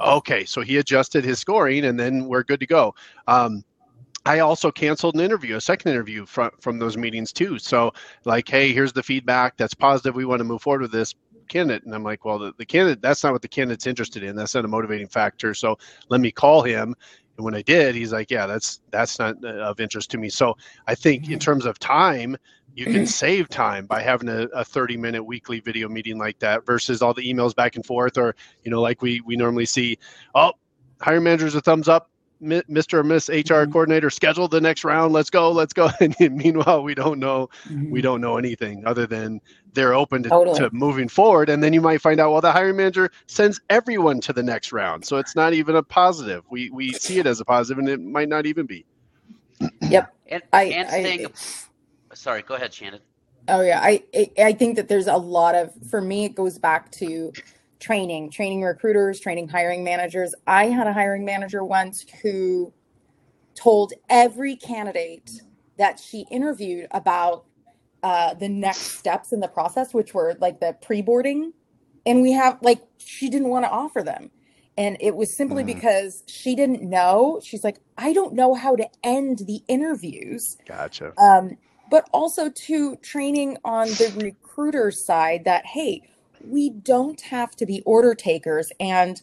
Okay, 0.00 0.44
so 0.46 0.62
he 0.62 0.78
adjusted 0.78 1.24
his 1.24 1.38
scoring, 1.38 1.84
and 1.84 2.00
then 2.00 2.26
we're 2.26 2.42
good 2.42 2.60
to 2.60 2.66
go. 2.66 2.94
Um, 3.28 3.62
I 4.26 4.40
also 4.40 4.70
canceled 4.70 5.14
an 5.14 5.20
interview, 5.20 5.56
a 5.56 5.60
second 5.60 5.92
interview 5.92 6.26
from 6.26 6.50
from 6.60 6.78
those 6.78 6.96
meetings 6.96 7.32
too. 7.32 7.58
So 7.58 7.92
like, 8.24 8.48
hey, 8.48 8.72
here's 8.72 8.92
the 8.92 9.02
feedback 9.02 9.56
that's 9.56 9.74
positive. 9.74 10.14
We 10.14 10.24
want 10.24 10.40
to 10.40 10.44
move 10.44 10.62
forward 10.62 10.82
with 10.82 10.92
this 10.92 11.14
candidate. 11.48 11.84
And 11.84 11.94
I'm 11.94 12.04
like, 12.04 12.24
well, 12.24 12.38
the, 12.38 12.54
the 12.56 12.64
candidate, 12.64 13.02
that's 13.02 13.22
not 13.22 13.32
what 13.32 13.42
the 13.42 13.48
candidate's 13.48 13.86
interested 13.86 14.22
in. 14.22 14.36
That's 14.36 14.54
not 14.54 14.64
a 14.64 14.68
motivating 14.68 15.08
factor. 15.08 15.52
So 15.52 15.78
let 16.08 16.20
me 16.20 16.30
call 16.30 16.62
him. 16.62 16.94
And 17.36 17.44
when 17.44 17.54
I 17.54 17.62
did, 17.62 17.94
he's 17.94 18.12
like, 18.12 18.30
yeah, 18.30 18.46
that's 18.46 18.80
that's 18.90 19.18
not 19.18 19.42
uh, 19.44 19.48
of 19.48 19.80
interest 19.80 20.10
to 20.10 20.18
me. 20.18 20.28
So 20.28 20.56
I 20.86 20.94
think 20.94 21.24
in 21.24 21.30
mm-hmm. 21.30 21.38
terms 21.38 21.64
of 21.66 21.78
time, 21.78 22.36
you 22.74 22.84
can 22.86 23.06
save 23.06 23.48
time 23.48 23.86
by 23.86 24.02
having 24.02 24.28
a, 24.28 24.42
a 24.54 24.64
30 24.64 24.96
minute 24.96 25.22
weekly 25.22 25.60
video 25.60 25.88
meeting 25.88 26.18
like 26.18 26.38
that 26.40 26.64
versus 26.66 27.02
all 27.02 27.14
the 27.14 27.22
emails 27.22 27.54
back 27.54 27.76
and 27.76 27.84
forth 27.84 28.18
or 28.18 28.34
you 28.62 28.70
know 28.70 28.80
like 28.80 29.02
we 29.02 29.20
we 29.22 29.36
normally 29.36 29.66
see 29.66 29.98
oh 30.34 30.52
hiring 31.00 31.24
managers 31.24 31.54
a 31.54 31.60
thumbs 31.60 31.88
up 31.88 32.10
Mr. 32.42 32.94
or 32.94 33.04
Miss 33.04 33.28
HR 33.28 33.32
mm-hmm. 33.32 33.72
coordinator, 33.72 34.10
schedule 34.10 34.48
the 34.48 34.60
next 34.60 34.84
round. 34.84 35.12
Let's 35.12 35.30
go, 35.30 35.50
let's 35.50 35.72
go. 35.72 35.90
And 36.00 36.36
meanwhile, 36.36 36.82
we 36.82 36.94
don't 36.94 37.18
know, 37.18 37.48
mm-hmm. 37.68 37.90
we 37.90 38.00
don't 38.00 38.20
know 38.20 38.36
anything 38.36 38.82
other 38.86 39.06
than 39.06 39.40
they're 39.74 39.94
open 39.94 40.22
to, 40.24 40.28
totally. 40.28 40.58
to, 40.58 40.70
moving 40.72 41.08
forward. 41.08 41.48
And 41.48 41.62
then 41.62 41.72
you 41.72 41.80
might 41.80 42.00
find 42.00 42.20
out, 42.20 42.32
well, 42.32 42.40
the 42.40 42.52
hiring 42.52 42.76
manager 42.76 43.10
sends 43.26 43.60
everyone 43.70 44.20
to 44.20 44.32
the 44.32 44.42
next 44.42 44.72
round, 44.72 45.04
so 45.04 45.18
it's 45.18 45.36
not 45.36 45.52
even 45.52 45.76
a 45.76 45.82
positive. 45.82 46.44
We 46.50 46.70
we 46.70 46.92
see 46.92 47.18
it 47.18 47.26
as 47.26 47.40
a 47.40 47.44
positive, 47.44 47.78
and 47.78 47.88
it 47.88 48.00
might 48.00 48.28
not 48.28 48.46
even 48.46 48.66
be. 48.66 48.84
Yep. 49.82 50.14
And, 50.28 50.42
I, 50.52 50.64
and 50.64 50.88
I, 50.90 51.26
sorry, 52.14 52.42
go 52.42 52.54
ahead, 52.54 52.72
Shannon. 52.72 53.00
Oh 53.48 53.62
yeah, 53.62 53.80
I 53.82 54.02
I 54.38 54.52
think 54.52 54.76
that 54.76 54.88
there's 54.88 55.06
a 55.06 55.16
lot 55.16 55.54
of 55.54 55.72
for 55.88 56.00
me. 56.00 56.24
It 56.24 56.34
goes 56.34 56.58
back 56.58 56.90
to 56.92 57.32
training, 57.80 58.30
training 58.30 58.62
recruiters, 58.62 59.18
training 59.18 59.48
hiring 59.48 59.82
managers. 59.82 60.34
I 60.46 60.66
had 60.66 60.86
a 60.86 60.92
hiring 60.92 61.24
manager 61.24 61.64
once 61.64 62.04
who 62.22 62.72
told 63.54 63.92
every 64.08 64.56
candidate 64.56 65.42
that 65.78 65.98
she 65.98 66.26
interviewed 66.30 66.86
about 66.90 67.46
uh, 68.02 68.34
the 68.34 68.48
next 68.48 68.98
steps 68.98 69.32
in 69.32 69.40
the 69.40 69.48
process, 69.48 69.92
which 69.92 70.14
were 70.14 70.36
like 70.40 70.60
the 70.60 70.76
pre 70.80 71.02
boarding. 71.02 71.52
And 72.06 72.22
we 72.22 72.32
have, 72.32 72.58
like, 72.62 72.80
she 72.98 73.28
didn't 73.28 73.48
want 73.48 73.64
to 73.66 73.70
offer 73.70 74.02
them. 74.02 74.30
And 74.78 74.96
it 75.00 75.14
was 75.14 75.36
simply 75.36 75.62
mm. 75.62 75.66
because 75.66 76.22
she 76.26 76.54
didn't 76.54 76.82
know. 76.82 77.40
She's 77.44 77.62
like, 77.62 77.78
I 77.98 78.14
don't 78.14 78.34
know 78.34 78.54
how 78.54 78.76
to 78.76 78.88
end 79.04 79.40
the 79.46 79.62
interviews. 79.68 80.56
Gotcha. 80.66 81.12
Um, 81.18 81.58
but 81.90 82.08
also 82.12 82.48
to 82.48 82.96
training 82.96 83.58
on 83.64 83.88
the 83.88 84.12
recruiter 84.16 84.90
side 84.90 85.44
that, 85.44 85.66
hey, 85.66 86.09
we 86.44 86.70
don't 86.70 87.20
have 87.22 87.56
to 87.56 87.66
be 87.66 87.82
order 87.82 88.14
takers 88.14 88.72
and 88.80 89.22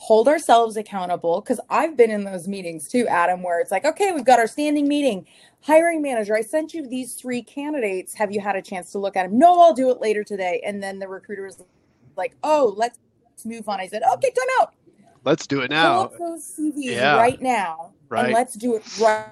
hold 0.00 0.28
ourselves 0.28 0.78
accountable 0.78 1.42
because 1.42 1.60
I've 1.68 1.94
been 1.94 2.10
in 2.10 2.24
those 2.24 2.48
meetings 2.48 2.88
too, 2.88 3.06
Adam, 3.06 3.42
where 3.42 3.60
it's 3.60 3.70
like, 3.70 3.84
okay, 3.84 4.12
we've 4.12 4.24
got 4.24 4.38
our 4.38 4.46
standing 4.46 4.88
meeting. 4.88 5.26
Hiring 5.62 6.00
manager, 6.00 6.34
I 6.34 6.40
sent 6.40 6.72
you 6.72 6.88
these 6.88 7.14
three 7.14 7.42
candidates. 7.42 8.14
Have 8.14 8.32
you 8.32 8.40
had 8.40 8.56
a 8.56 8.62
chance 8.62 8.92
to 8.92 8.98
look 8.98 9.14
at 9.14 9.24
them? 9.24 9.38
No, 9.38 9.60
I'll 9.60 9.74
do 9.74 9.90
it 9.90 10.00
later 10.00 10.24
today. 10.24 10.62
And 10.64 10.82
then 10.82 11.00
the 11.00 11.06
recruiter 11.06 11.46
is 11.46 11.62
like, 12.16 12.34
oh, 12.42 12.72
let's 12.78 12.98
move 13.44 13.68
on. 13.68 13.78
I 13.78 13.88
said, 13.88 14.02
okay, 14.14 14.30
time 14.30 14.46
out. 14.62 14.74
Let's 15.24 15.46
do 15.46 15.60
it 15.60 15.70
now. 15.70 16.06
Pull 16.06 16.30
those 16.30 16.56
CVs 16.58 16.72
yeah. 16.76 17.16
right 17.16 17.40
now. 17.42 17.92
Right. 18.08 18.24
And 18.24 18.34
let's 18.34 18.54
do 18.54 18.76
it 18.76 18.98
right, 18.98 19.26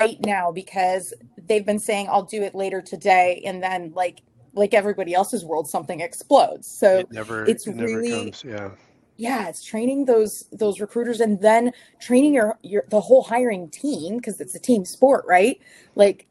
right 0.00 0.18
now 0.24 0.50
because 0.50 1.12
they've 1.46 1.66
been 1.66 1.78
saying, 1.78 2.08
I'll 2.10 2.22
do 2.22 2.42
it 2.42 2.54
later 2.54 2.80
today. 2.80 3.42
And 3.44 3.62
then, 3.62 3.92
like, 3.94 4.22
like 4.54 4.74
everybody 4.74 5.14
else's 5.14 5.44
world, 5.44 5.68
something 5.68 6.00
explodes. 6.00 6.66
So 6.66 6.98
it 6.98 7.12
never, 7.12 7.44
it's 7.44 7.66
it 7.66 7.76
really, 7.76 8.10
never 8.10 8.24
comes. 8.24 8.44
yeah, 8.44 8.70
yeah, 9.16 9.48
it's 9.48 9.62
training 9.62 10.06
those 10.06 10.44
those 10.52 10.80
recruiters 10.80 11.20
and 11.20 11.40
then 11.40 11.72
training 12.00 12.34
your 12.34 12.58
your 12.62 12.84
the 12.88 13.00
whole 13.00 13.22
hiring 13.22 13.68
team 13.70 14.16
because 14.16 14.40
it's 14.40 14.54
a 14.54 14.58
team 14.58 14.84
sport, 14.84 15.24
right? 15.26 15.60
Like 15.94 16.26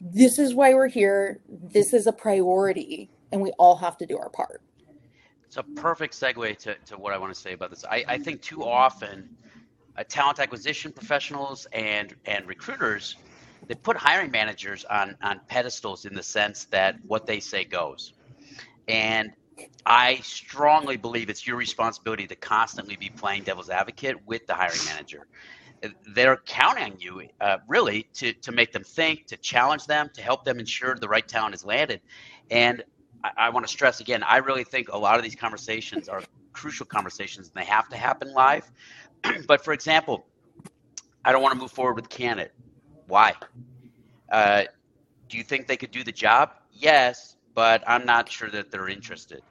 this 0.00 0.38
is 0.38 0.54
why 0.54 0.74
we're 0.74 0.88
here. 0.88 1.40
This 1.48 1.92
is 1.92 2.06
a 2.06 2.12
priority, 2.12 3.10
and 3.32 3.40
we 3.40 3.50
all 3.52 3.76
have 3.76 3.96
to 3.98 4.06
do 4.06 4.18
our 4.18 4.28
part. 4.28 4.62
It's 5.46 5.56
a 5.56 5.62
perfect 5.62 6.12
segue 6.14 6.58
to, 6.58 6.74
to 6.74 6.98
what 6.98 7.14
I 7.14 7.18
want 7.18 7.34
to 7.34 7.40
say 7.40 7.54
about 7.54 7.70
this. 7.70 7.82
I, 7.90 8.04
I 8.06 8.18
think 8.18 8.42
too 8.42 8.64
often, 8.64 9.30
uh, 9.96 10.04
talent 10.06 10.40
acquisition 10.40 10.92
professionals 10.92 11.66
and 11.72 12.14
and 12.26 12.46
recruiters 12.46 13.16
they 13.66 13.74
put 13.74 13.96
hiring 13.96 14.30
managers 14.30 14.84
on 14.84 15.16
on 15.22 15.40
pedestals 15.48 16.04
in 16.04 16.14
the 16.14 16.22
sense 16.22 16.64
that 16.66 16.96
what 17.06 17.26
they 17.26 17.40
say 17.40 17.64
goes. 17.64 18.14
And 18.86 19.32
I 19.84 20.20
strongly 20.22 20.96
believe 20.96 21.30
it's 21.30 21.46
your 21.46 21.56
responsibility 21.56 22.26
to 22.26 22.36
constantly 22.36 22.96
be 22.96 23.10
playing 23.10 23.44
devil's 23.44 23.70
advocate 23.70 24.16
with 24.26 24.46
the 24.46 24.54
hiring 24.54 24.84
manager. 24.86 25.26
They're 26.12 26.38
counting 26.38 26.84
on 26.84 27.00
you, 27.00 27.28
uh, 27.40 27.58
really, 27.68 28.08
to, 28.14 28.32
to 28.32 28.52
make 28.52 28.72
them 28.72 28.82
think, 28.82 29.26
to 29.26 29.36
challenge 29.36 29.86
them, 29.86 30.10
to 30.14 30.22
help 30.22 30.44
them 30.44 30.58
ensure 30.58 30.96
the 30.96 31.08
right 31.08 31.26
talent 31.26 31.54
is 31.54 31.64
landed. 31.64 32.00
And 32.50 32.82
I, 33.22 33.30
I 33.36 33.50
want 33.50 33.66
to 33.66 33.72
stress 33.72 34.00
again, 34.00 34.22
I 34.22 34.38
really 34.38 34.64
think 34.64 34.88
a 34.88 34.98
lot 34.98 35.16
of 35.16 35.22
these 35.22 35.36
conversations 35.36 36.08
are 36.08 36.22
crucial 36.52 36.86
conversations 36.86 37.48
and 37.48 37.54
they 37.54 37.68
have 37.70 37.88
to 37.90 37.96
happen 37.96 38.32
live. 38.32 38.68
but 39.46 39.64
for 39.64 39.72
example, 39.72 40.26
I 41.24 41.32
don't 41.32 41.42
want 41.42 41.54
to 41.54 41.60
move 41.60 41.70
forward 41.70 41.94
with 41.94 42.08
candidate. 42.08 42.52
Why? 43.08 43.34
Uh, 44.30 44.64
do 45.28 45.36
you 45.36 45.42
think 45.42 45.66
they 45.66 45.76
could 45.76 45.90
do 45.90 46.04
the 46.04 46.12
job? 46.12 46.52
Yes, 46.72 47.36
but 47.54 47.82
I'm 47.86 48.06
not 48.06 48.30
sure 48.30 48.50
that 48.50 48.70
they're 48.70 48.88
interested. 48.88 49.42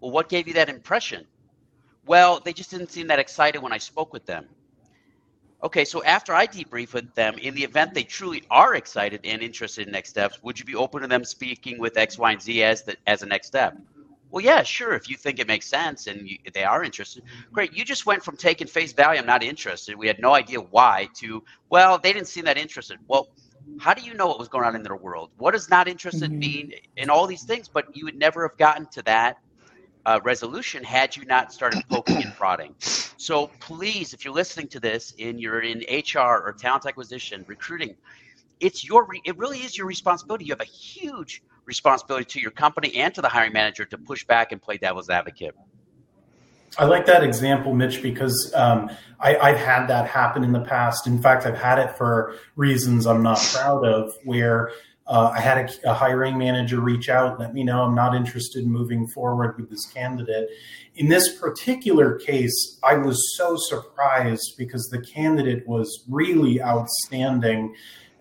Well, 0.00 0.10
what 0.10 0.28
gave 0.28 0.48
you 0.48 0.54
that 0.54 0.68
impression? 0.68 1.26
Well, 2.06 2.40
they 2.40 2.52
just 2.52 2.70
didn't 2.70 2.90
seem 2.90 3.06
that 3.08 3.18
excited 3.18 3.62
when 3.62 3.72
I 3.72 3.78
spoke 3.78 4.12
with 4.12 4.26
them. 4.26 4.46
Okay, 5.62 5.84
so 5.84 6.02
after 6.04 6.34
I 6.34 6.46
debrief 6.46 6.92
with 6.92 7.14
them, 7.14 7.38
in 7.38 7.54
the 7.54 7.64
event 7.64 7.94
they 7.94 8.04
truly 8.04 8.44
are 8.50 8.74
excited 8.74 9.20
and 9.24 9.42
interested 9.42 9.86
in 9.86 9.92
next 9.92 10.10
steps, 10.10 10.42
would 10.42 10.58
you 10.58 10.64
be 10.64 10.74
open 10.74 11.02
to 11.02 11.08
them 11.08 11.24
speaking 11.24 11.78
with 11.78 11.96
X, 11.96 12.18
Y, 12.18 12.32
and 12.32 12.42
Z 12.42 12.62
as 12.62 12.82
the, 12.82 12.96
as 13.06 13.22
a 13.22 13.26
next 13.26 13.48
step? 13.48 13.76
Well, 14.30 14.44
yeah, 14.44 14.62
sure. 14.62 14.94
If 14.94 15.08
you 15.08 15.16
think 15.16 15.38
it 15.38 15.46
makes 15.46 15.66
sense 15.66 16.08
and 16.08 16.28
you, 16.28 16.38
they 16.52 16.64
are 16.64 16.82
interested, 16.82 17.22
great. 17.52 17.72
You 17.72 17.84
just 17.84 18.06
went 18.06 18.24
from 18.24 18.36
taking 18.36 18.66
face 18.66 18.92
value, 18.92 19.20
I'm 19.20 19.26
not 19.26 19.42
interested. 19.42 19.96
We 19.96 20.08
had 20.08 20.20
no 20.20 20.34
idea 20.34 20.60
why, 20.60 21.08
to 21.16 21.42
well, 21.70 21.98
they 21.98 22.12
didn't 22.12 22.28
seem 22.28 22.44
that 22.44 22.58
interested. 22.58 22.98
Well, 23.06 23.28
how 23.78 23.94
do 23.94 24.02
you 24.02 24.14
know 24.14 24.26
what 24.26 24.38
was 24.38 24.48
going 24.48 24.64
on 24.64 24.76
in 24.76 24.82
their 24.82 24.96
world? 24.96 25.30
What 25.38 25.52
does 25.52 25.68
not 25.68 25.88
interested 25.88 26.30
mm-hmm. 26.30 26.38
mean 26.38 26.72
in 26.96 27.10
all 27.10 27.26
these 27.26 27.44
things? 27.44 27.68
But 27.68 27.96
you 27.96 28.04
would 28.04 28.16
never 28.16 28.46
have 28.48 28.56
gotten 28.56 28.86
to 28.86 29.02
that 29.02 29.38
uh, 30.06 30.20
resolution 30.22 30.84
had 30.84 31.16
you 31.16 31.24
not 31.24 31.52
started 31.52 31.82
poking 31.88 32.22
and 32.22 32.34
prodding. 32.36 32.74
So 32.78 33.48
please, 33.58 34.14
if 34.14 34.24
you're 34.24 34.34
listening 34.34 34.68
to 34.68 34.80
this 34.80 35.12
and 35.18 35.40
you're 35.40 35.60
in 35.60 35.84
HR 35.90 36.18
or 36.18 36.54
talent 36.56 36.86
acquisition, 36.86 37.44
recruiting, 37.48 37.96
it's 38.60 38.84
your 38.84 39.04
re- 39.04 39.20
it 39.24 39.36
really 39.36 39.58
is 39.58 39.76
your 39.76 39.86
responsibility. 39.86 40.44
You 40.44 40.52
have 40.52 40.60
a 40.60 40.64
huge 40.64 41.42
responsibility 41.66 42.24
to 42.24 42.40
your 42.40 42.50
company 42.50 42.94
and 42.96 43.14
to 43.14 43.20
the 43.20 43.28
hiring 43.28 43.52
manager 43.52 43.84
to 43.84 43.98
push 43.98 44.24
back 44.24 44.52
and 44.52 44.62
play 44.62 44.76
devil's 44.76 45.10
advocate. 45.10 45.54
I 46.78 46.84
like 46.84 47.06
that 47.06 47.22
example, 47.22 47.74
Mitch, 47.74 48.02
because 48.02 48.52
um, 48.54 48.90
I, 49.18 49.52
have 49.52 49.58
had 49.58 49.86
that 49.86 50.08
happen 50.08 50.44
in 50.44 50.52
the 50.52 50.60
past. 50.60 51.06
In 51.06 51.20
fact, 51.20 51.46
I've 51.46 51.56
had 51.56 51.78
it 51.78 51.96
for 51.96 52.34
reasons 52.54 53.06
I'm 53.06 53.22
not 53.22 53.38
proud 53.38 53.86
of, 53.86 54.12
where 54.24 54.72
uh, 55.06 55.32
I 55.34 55.40
had 55.40 55.70
a, 55.84 55.90
a, 55.90 55.94
hiring 55.94 56.36
manager 56.36 56.80
reach 56.80 57.08
out, 57.08 57.30
and 57.30 57.38
let 57.38 57.54
me 57.54 57.64
know 57.64 57.82
I'm 57.82 57.94
not 57.94 58.14
interested 58.14 58.64
in 58.64 58.70
moving 58.70 59.06
forward 59.06 59.56
with 59.56 59.70
this 59.70 59.86
candidate. 59.86 60.50
In 60.96 61.08
this 61.08 61.38
particular 61.38 62.18
case, 62.18 62.78
I 62.82 62.96
was 62.96 63.36
so 63.36 63.56
surprised 63.56 64.54
because 64.58 64.88
the 64.90 65.00
candidate 65.00 65.66
was 65.66 66.04
really 66.08 66.60
outstanding. 66.60 67.74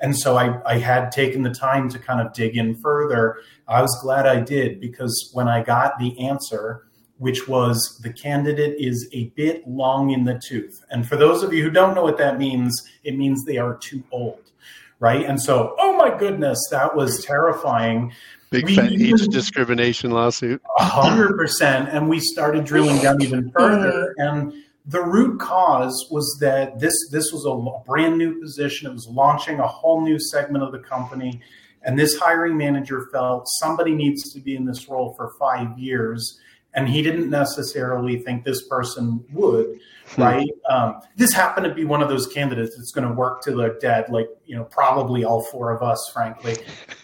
And 0.06 0.16
so 0.16 0.38
I, 0.38 0.62
I 0.72 0.78
had 0.78 1.12
taken 1.12 1.42
the 1.42 1.50
time 1.50 1.90
to 1.90 1.98
kind 1.98 2.22
of 2.22 2.32
dig 2.32 2.56
in 2.56 2.76
further. 2.76 3.38
I 3.68 3.82
was 3.82 4.00
glad 4.04 4.28
I 4.28 4.40
did 4.40 4.80
because 4.80 5.32
when 5.34 5.48
I 5.48 5.64
got 5.64 5.98
the 5.98 6.20
answer, 6.20 6.86
which 7.18 7.48
was 7.48 8.00
the 8.04 8.14
candidate 8.14 8.76
is 8.78 9.10
a 9.14 9.30
bit 9.30 9.68
long 9.68 10.12
in 10.12 10.26
the 10.26 10.40
tooth. 10.48 10.80
And 10.92 11.08
for 11.08 11.16
those 11.16 11.42
of 11.42 11.54
you 11.54 11.64
who 11.64 11.72
don't 11.72 11.96
know 11.96 12.04
what 12.04 12.20
that 12.20 12.38
means, 12.38 12.72
it 13.04 13.18
means 13.18 13.46
they 13.46 13.58
are 13.58 13.78
too 13.78 14.04
old, 14.12 14.52
right? 15.00 15.26
And 15.26 15.42
so, 15.42 15.76
oh 15.80 15.98
my 15.98 16.16
goodness, 16.16 16.60
that 16.70 16.96
was 16.96 17.26
terrifying. 17.26 18.14
Big 18.52 18.66
we, 18.66 18.76
fat 18.76 18.92
age 18.92 19.26
discrimination 19.30 20.12
lawsuit. 20.12 20.62
hundred 20.78 21.36
percent. 21.36 21.90
And 21.90 22.08
we 22.08 22.20
started 22.20 22.64
drilling 22.64 23.02
down 23.02 23.24
even 23.24 23.50
further. 23.50 24.14
And 24.20 24.54
the 24.88 25.02
root 25.02 25.40
cause 25.40 26.08
was 26.12 26.38
that 26.42 26.80
this 26.80 26.94
this 27.12 27.32
was 27.32 27.46
a 27.46 27.84
brand 27.86 28.18
new 28.18 28.40
position. 28.40 28.90
It 28.90 28.94
was 28.94 29.08
launching 29.08 29.60
a 29.60 29.68
whole 29.68 30.02
new 30.02 30.20
segment 30.20 30.64
of 30.64 30.72
the 30.72 30.80
company. 30.80 31.42
And 31.82 32.00
this 32.00 32.18
hiring 32.18 32.58
manager 32.58 33.08
felt 33.12 33.48
somebody 33.60 33.94
needs 33.94 34.34
to 34.34 34.40
be 34.40 34.56
in 34.56 34.66
this 34.66 34.90
role 34.90 35.14
for 35.16 35.34
five 35.40 35.78
years 35.78 36.40
and 36.76 36.90
he 36.90 37.02
didn't 37.02 37.30
necessarily 37.30 38.18
think 38.18 38.44
this 38.44 38.68
person 38.68 39.24
would 39.32 39.80
hmm. 40.08 40.22
right 40.22 40.50
um, 40.70 41.02
this 41.16 41.34
happened 41.34 41.66
to 41.66 41.74
be 41.74 41.86
one 41.86 42.02
of 42.02 42.10
those 42.10 42.28
candidates 42.28 42.76
that's 42.78 42.92
going 42.92 43.08
to 43.08 43.14
work 43.14 43.42
to 43.42 43.52
the 43.52 43.78
dead 43.82 44.06
like 44.10 44.28
you 44.46 44.56
know 44.56 44.66
probably 44.66 45.24
all 45.24 45.42
four 45.44 45.72
of 45.72 45.82
us 45.82 46.12
frankly 46.14 46.58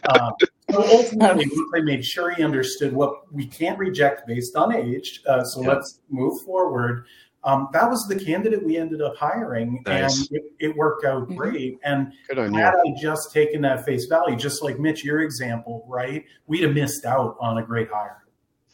um, 0.10 0.32
so 0.70 0.84
ultimately 0.92 1.50
they 1.74 1.82
made 1.82 2.06
sure 2.06 2.32
he 2.32 2.44
understood 2.44 2.94
what 2.94 3.34
we 3.34 3.48
can't 3.48 3.80
reject 3.80 4.28
based 4.28 4.56
on 4.56 4.76
age 4.76 5.22
uh, 5.28 5.44
so 5.44 5.62
let's 5.62 6.00
move 6.10 6.40
forward 6.42 7.06
um, 7.44 7.70
that 7.74 7.90
was 7.90 8.08
the 8.08 8.16
candidate 8.16 8.64
we 8.64 8.78
ended 8.78 9.02
up 9.02 9.16
hiring, 9.16 9.82
nice. 9.86 10.30
and 10.30 10.38
it, 10.38 10.44
it, 10.60 10.76
worked 10.76 11.06
out 11.06 11.24
mm-hmm. 11.24 11.36
great. 11.36 11.80
And 11.84 12.14
had 12.30 12.76
I 12.76 12.94
just 13.02 13.34
taken 13.34 13.62
that 13.62 13.84
face 13.84 14.06
value, 14.06 14.36
just 14.36 14.62
like 14.62 14.80
Mitch, 14.80 15.04
your 15.04 15.22
example, 15.22 15.86
right, 15.88 16.24
we'd 16.46 16.64
have 16.64 16.74
missed 16.74 17.06
out 17.06 17.38
on 17.40 17.58
a 17.58 17.64
great 17.64 17.90
hire. 17.92 18.24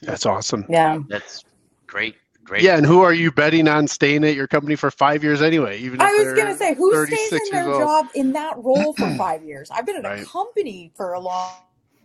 That's 0.01 0.25
awesome. 0.25 0.65
Yeah. 0.69 0.99
That's 1.07 1.45
great. 1.87 2.15
Great. 2.43 2.63
Yeah, 2.63 2.77
and 2.77 2.85
who 2.85 3.01
are 3.01 3.13
you 3.13 3.29
betting 3.29 3.67
on 3.67 3.87
staying 3.87 4.23
at 4.23 4.33
your 4.33 4.47
company 4.47 4.77
for 4.77 4.89
five 4.89 5.21
years 5.21 5.41
anyway? 5.41 5.79
Even 5.79 5.99
I 5.99 6.13
was 6.13 6.33
going 6.33 6.47
to 6.47 6.55
say, 6.55 6.75
who 6.75 7.05
stays 7.05 7.33
in 7.33 7.39
their 7.51 7.65
job 7.65 8.05
in 8.15 8.31
that 8.33 8.55
role 8.57 8.93
for 8.93 9.13
five 9.17 9.43
years? 9.43 9.69
I've 9.69 9.85
been 9.85 9.97
in 9.97 10.03
right. 10.03 10.21
a 10.21 10.25
company 10.25 10.93
for 10.95 11.11
a 11.11 11.19
long 11.19 11.51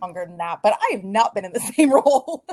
longer 0.03 0.25
than 0.27 0.37
that, 0.37 0.59
but 0.61 0.77
I 0.81 0.95
have 0.95 1.03
not 1.03 1.33
been 1.33 1.45
in 1.45 1.53
the 1.53 1.59
same 1.75 1.91
role. 1.91 2.45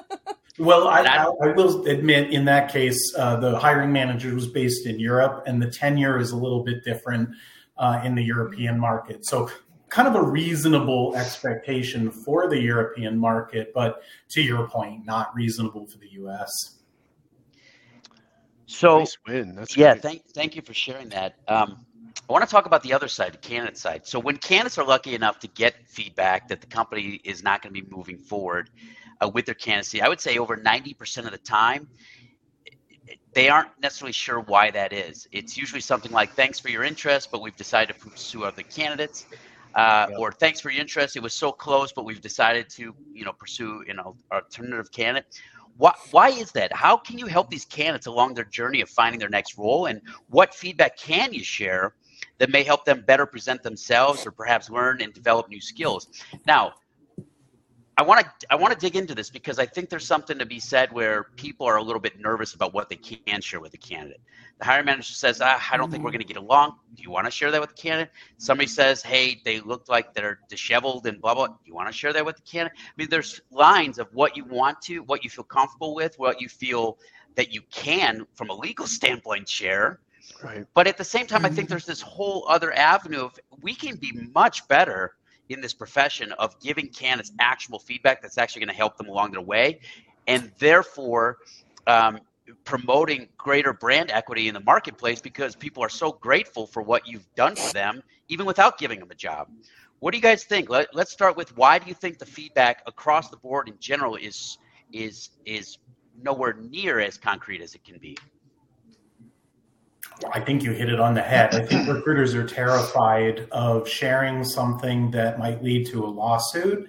well, 0.59 0.89
I, 0.89 1.03
I, 1.03 1.25
I, 1.25 1.53
will 1.53 1.87
admit, 1.87 2.33
in 2.33 2.45
that 2.47 2.73
case, 2.73 2.99
uh, 3.19 3.37
the 3.37 3.59
hiring 3.59 3.93
manager 3.93 4.35
was 4.35 4.47
based 4.47 4.87
in 4.87 4.99
Europe, 5.01 5.45
and 5.47 5.61
the 5.61 5.71
tenure 5.71 6.19
is 6.19 6.31
a 6.31 6.37
little 6.37 6.63
bit 6.63 6.85
different 6.85 7.31
uh, 7.79 8.01
in 8.05 8.15
the 8.15 8.23
European 8.23 8.79
market. 8.79 9.27
So 9.27 9.51
kind 9.89 10.07
of 10.07 10.15
a 10.15 10.23
reasonable 10.23 11.17
expectation 11.17 12.11
for 12.11 12.49
the 12.49 12.61
European 12.61 13.19
market, 13.19 13.73
but 13.75 14.03
to 14.29 14.41
your 14.41 14.69
point, 14.69 15.05
not 15.05 15.35
reasonable 15.35 15.87
for 15.87 15.99
the 15.99 16.11
US. 16.23 16.77
So, 18.67 19.01
nice 19.01 19.19
win. 19.27 19.57
That's 19.57 19.77
yeah, 19.77 19.95
great. 19.95 20.03
thank 20.03 20.23
thank 20.33 20.55
you 20.55 20.63
for 20.63 20.75
sharing 20.75 21.09
that. 21.09 21.35
Um, 21.49 21.85
I 22.29 22.33
want 22.33 22.45
to 22.45 22.51
talk 22.51 22.67
about 22.67 22.83
the 22.83 22.93
other 22.93 23.09
side, 23.09 23.33
the 23.33 23.39
candidate 23.39 23.77
side. 23.77 24.07
So, 24.07 24.19
when 24.19 24.37
candidates 24.37 24.79
are 24.79 24.87
lucky 24.87 25.15
enough 25.15 25.39
to 25.41 25.49
get 25.49 25.75
feedback 25.89 26.49
that 26.49 26.61
the 26.61 26.67
company 26.67 27.21
is 27.25 27.43
not 27.43 27.63
going 27.63 27.75
to 27.75 27.83
be 27.83 27.89
moving 27.91 28.19
forward 28.19 28.71
uh, 29.21 29.29
with 29.29 29.47
their 29.47 29.55
candidacy, 29.55 30.01
I 30.01 30.09
would 30.09 30.21
say 30.21 30.39
over 30.39 30.57
ninety 30.57 30.95
percent 30.95 31.27
of 31.27 31.33
the 31.33 31.39
time, 31.39 31.89
they 33.33 33.49
aren't 33.49 33.71
necessarily 33.81 34.13
sure 34.13 34.41
why 34.41 34.71
that 34.71 34.93
is. 34.93 35.27
It's 35.33 35.57
usually 35.57 35.81
something 35.81 36.13
like, 36.13 36.33
"Thanks 36.35 36.59
for 36.59 36.69
your 36.69 36.85
interest, 36.85 37.31
but 37.31 37.43
we've 37.43 37.57
decided 37.57 37.95
to 37.95 38.09
pursue 38.09 38.45
other 38.45 38.63
candidates." 38.63 39.27
uh, 39.75 40.07
yeah. 40.11 40.17
or 40.17 40.33
thanks 40.33 40.61
for 40.61 40.71
your 40.71 40.81
interest. 40.81 41.17
It 41.17 41.23
was 41.23 41.35
so 41.35 41.53
close, 41.53 41.93
but 41.93 42.05
we've 42.05 42.21
decided 42.21 42.69
to, 42.71 42.95
you 43.13 43.25
know, 43.25 43.33
pursue 43.33 43.85
an 43.89 44.01
alternative 44.33 44.91
candidate. 44.93 45.41
Why, 45.77 45.95
why 46.11 46.29
is 46.31 46.53
that? 46.53 46.73
How 46.73 46.97
can 46.97 47.19
you 47.19 47.27
help 47.27 47.51
these 47.51 47.65
candidates 47.65 48.07
along 48.07 48.35
their 48.35 48.45
journey 48.45 48.81
of 48.81 48.91
finding 48.91 49.19
their 49.19 49.29
next 49.29 49.57
role? 49.57 49.87
And 49.87 50.03
what 50.29 50.55
feedback 50.55 50.97
can 50.97 51.33
you 51.33 51.45
share 51.45 51.95
that 52.41 52.51
may 52.51 52.65
help 52.65 52.85
them 52.85 53.05
better 53.07 53.27
present 53.27 53.63
themselves 53.63 54.27
or 54.27 54.33
perhaps 54.33 54.69
learn 54.69 55.01
and 55.01 55.15
develop 55.15 55.49
new 55.49 55.61
skills? 55.61 56.09
Now, 56.47 56.75
I 58.01 58.03
want 58.03 58.25
to 58.25 58.47
I 58.51 58.55
want 58.55 58.73
to 58.73 58.79
dig 58.79 58.97
into 58.97 59.15
this 59.15 59.29
because 59.29 59.59
I 59.59 59.67
think 59.67 59.91
there's 59.91 60.07
something 60.07 60.39
to 60.39 60.47
be 60.47 60.59
said 60.59 60.91
where 60.91 61.25
people 61.37 61.67
are 61.67 61.77
a 61.77 61.83
little 61.83 62.01
bit 62.01 62.19
nervous 62.19 62.55
about 62.55 62.73
what 62.73 62.89
they 62.89 62.97
can 62.97 63.43
share 63.43 63.61
with 63.61 63.73
the 63.73 63.79
candidate. 63.79 64.23
The 64.59 64.65
hiring 64.65 64.87
manager 64.87 65.13
says, 65.13 65.43
ah, 65.43 65.63
"I 65.71 65.77
don't 65.77 65.91
think 65.91 66.03
we're 66.03 66.11
going 66.11 66.23
to 66.23 66.27
get 66.27 66.39
along. 66.39 66.77
Do 66.95 67.03
you 67.03 67.11
want 67.11 67.27
to 67.27 67.31
share 67.31 67.51
that 67.51 67.61
with 67.61 67.77
the 67.77 67.83
candidate?" 67.83 68.11
Somebody 68.39 68.69
says, 68.69 69.03
"Hey, 69.03 69.43
they 69.45 69.61
look 69.61 69.91
like 69.91 70.15
they're 70.15 70.41
disheveled 70.49 71.07
and 71.07 71.21
blah 71.21 71.35
blah." 71.35 71.49
Do 71.49 71.55
you 71.67 71.75
want 71.75 71.89
to 71.89 71.93
share 71.93 72.15
that 72.15 72.25
with 72.25 72.37
the 72.37 72.43
candidate? 72.43 72.79
I 72.79 72.93
mean, 72.97 73.09
there's 73.11 73.39
lines 73.51 73.99
of 73.99 74.09
what 74.15 74.35
you 74.35 74.47
want 74.47 74.81
to, 74.83 75.01
what 75.01 75.23
you 75.23 75.29
feel 75.29 75.45
comfortable 75.45 75.95
with, 75.95 76.19
what 76.19 76.41
you 76.41 76.49
feel 76.49 76.97
that 77.35 77.53
you 77.53 77.61
can, 77.71 78.27
from 78.35 78.49
a 78.49 78.55
legal 78.55 78.87
standpoint, 78.99 79.47
share. 79.47 80.01
Right. 80.43 80.67
But 80.75 80.87
at 80.87 80.97
the 80.97 81.05
same 81.05 81.27
time, 81.27 81.45
I 81.45 81.51
think 81.51 81.69
there's 81.69 81.87
this 81.87 82.01
whole 82.01 82.47
other 82.49 82.73
avenue 82.73 83.25
of 83.25 83.39
we 83.63 83.75
can 83.75 83.97
be 83.97 84.13
much 84.35 84.67
better 84.69 85.15
in 85.49 85.61
this 85.61 85.75
profession 85.75 86.33
of 86.33 86.59
giving 86.61 86.89
candidates 86.89 87.33
actual 87.41 87.79
feedback 87.79 88.23
that's 88.23 88.39
actually 88.39 88.61
going 88.61 88.71
to 88.71 88.77
help 88.77 88.97
them 88.97 89.09
along 89.09 89.33
their 89.33 89.41
way, 89.41 89.81
and 90.27 90.53
therefore 90.59 91.39
um, 91.87 92.21
promoting 92.65 93.29
greater 93.37 93.73
brand 93.73 94.11
equity 94.11 94.49
in 94.49 94.55
the 94.55 94.61
marketplace 94.61 95.21
because 95.21 95.57
people 95.57 95.83
are 95.83 95.89
so 95.89 96.13
grateful 96.13 96.67
for 96.67 96.83
what 96.83 97.07
you've 97.07 97.27
done 97.35 97.55
for 97.57 97.73
them, 97.73 98.03
even 98.29 98.47
without 98.47 98.79
giving 98.79 99.01
them 99.01 99.11
a 99.11 99.15
job. 99.15 99.49
What 99.99 100.13
do 100.13 100.19
you 100.19 100.23
guys 100.23 100.45
think? 100.45 100.71
Let, 100.71 100.95
us 100.97 101.11
start 101.11 101.37
with 101.37 101.57
why 101.57 101.79
do 101.79 101.87
you 101.87 101.95
think 101.95 102.19
the 102.19 102.27
feedback 102.27 102.83
across 102.87 103.29
the 103.29 103.37
board 103.37 103.69
in 103.69 103.75
general 103.79 104.17
is 104.17 104.59
is 104.93 105.31
is 105.45 105.79
nowhere 106.23 106.55
near 106.55 107.01
as 107.01 107.19
concrete 107.19 107.61
as 107.61 107.75
it 107.75 107.85
can 107.85 107.99
be? 107.99 108.17
I 110.33 110.41
think 110.41 110.63
you 110.63 110.73
hit 110.73 110.89
it 110.89 111.01
on 111.01 111.15
the 111.15 111.23
head. 111.23 111.55
I 111.55 111.65
think 111.65 111.89
recruiters 111.89 112.35
are 112.35 112.47
terrified 112.47 113.49
of 113.53 113.89
sharing 113.89 114.45
something 114.45 115.11
that 115.13 115.39
might 115.39 115.63
lead 115.63 115.87
to 115.89 116.05
a 116.05 116.07
lawsuit. 116.07 116.89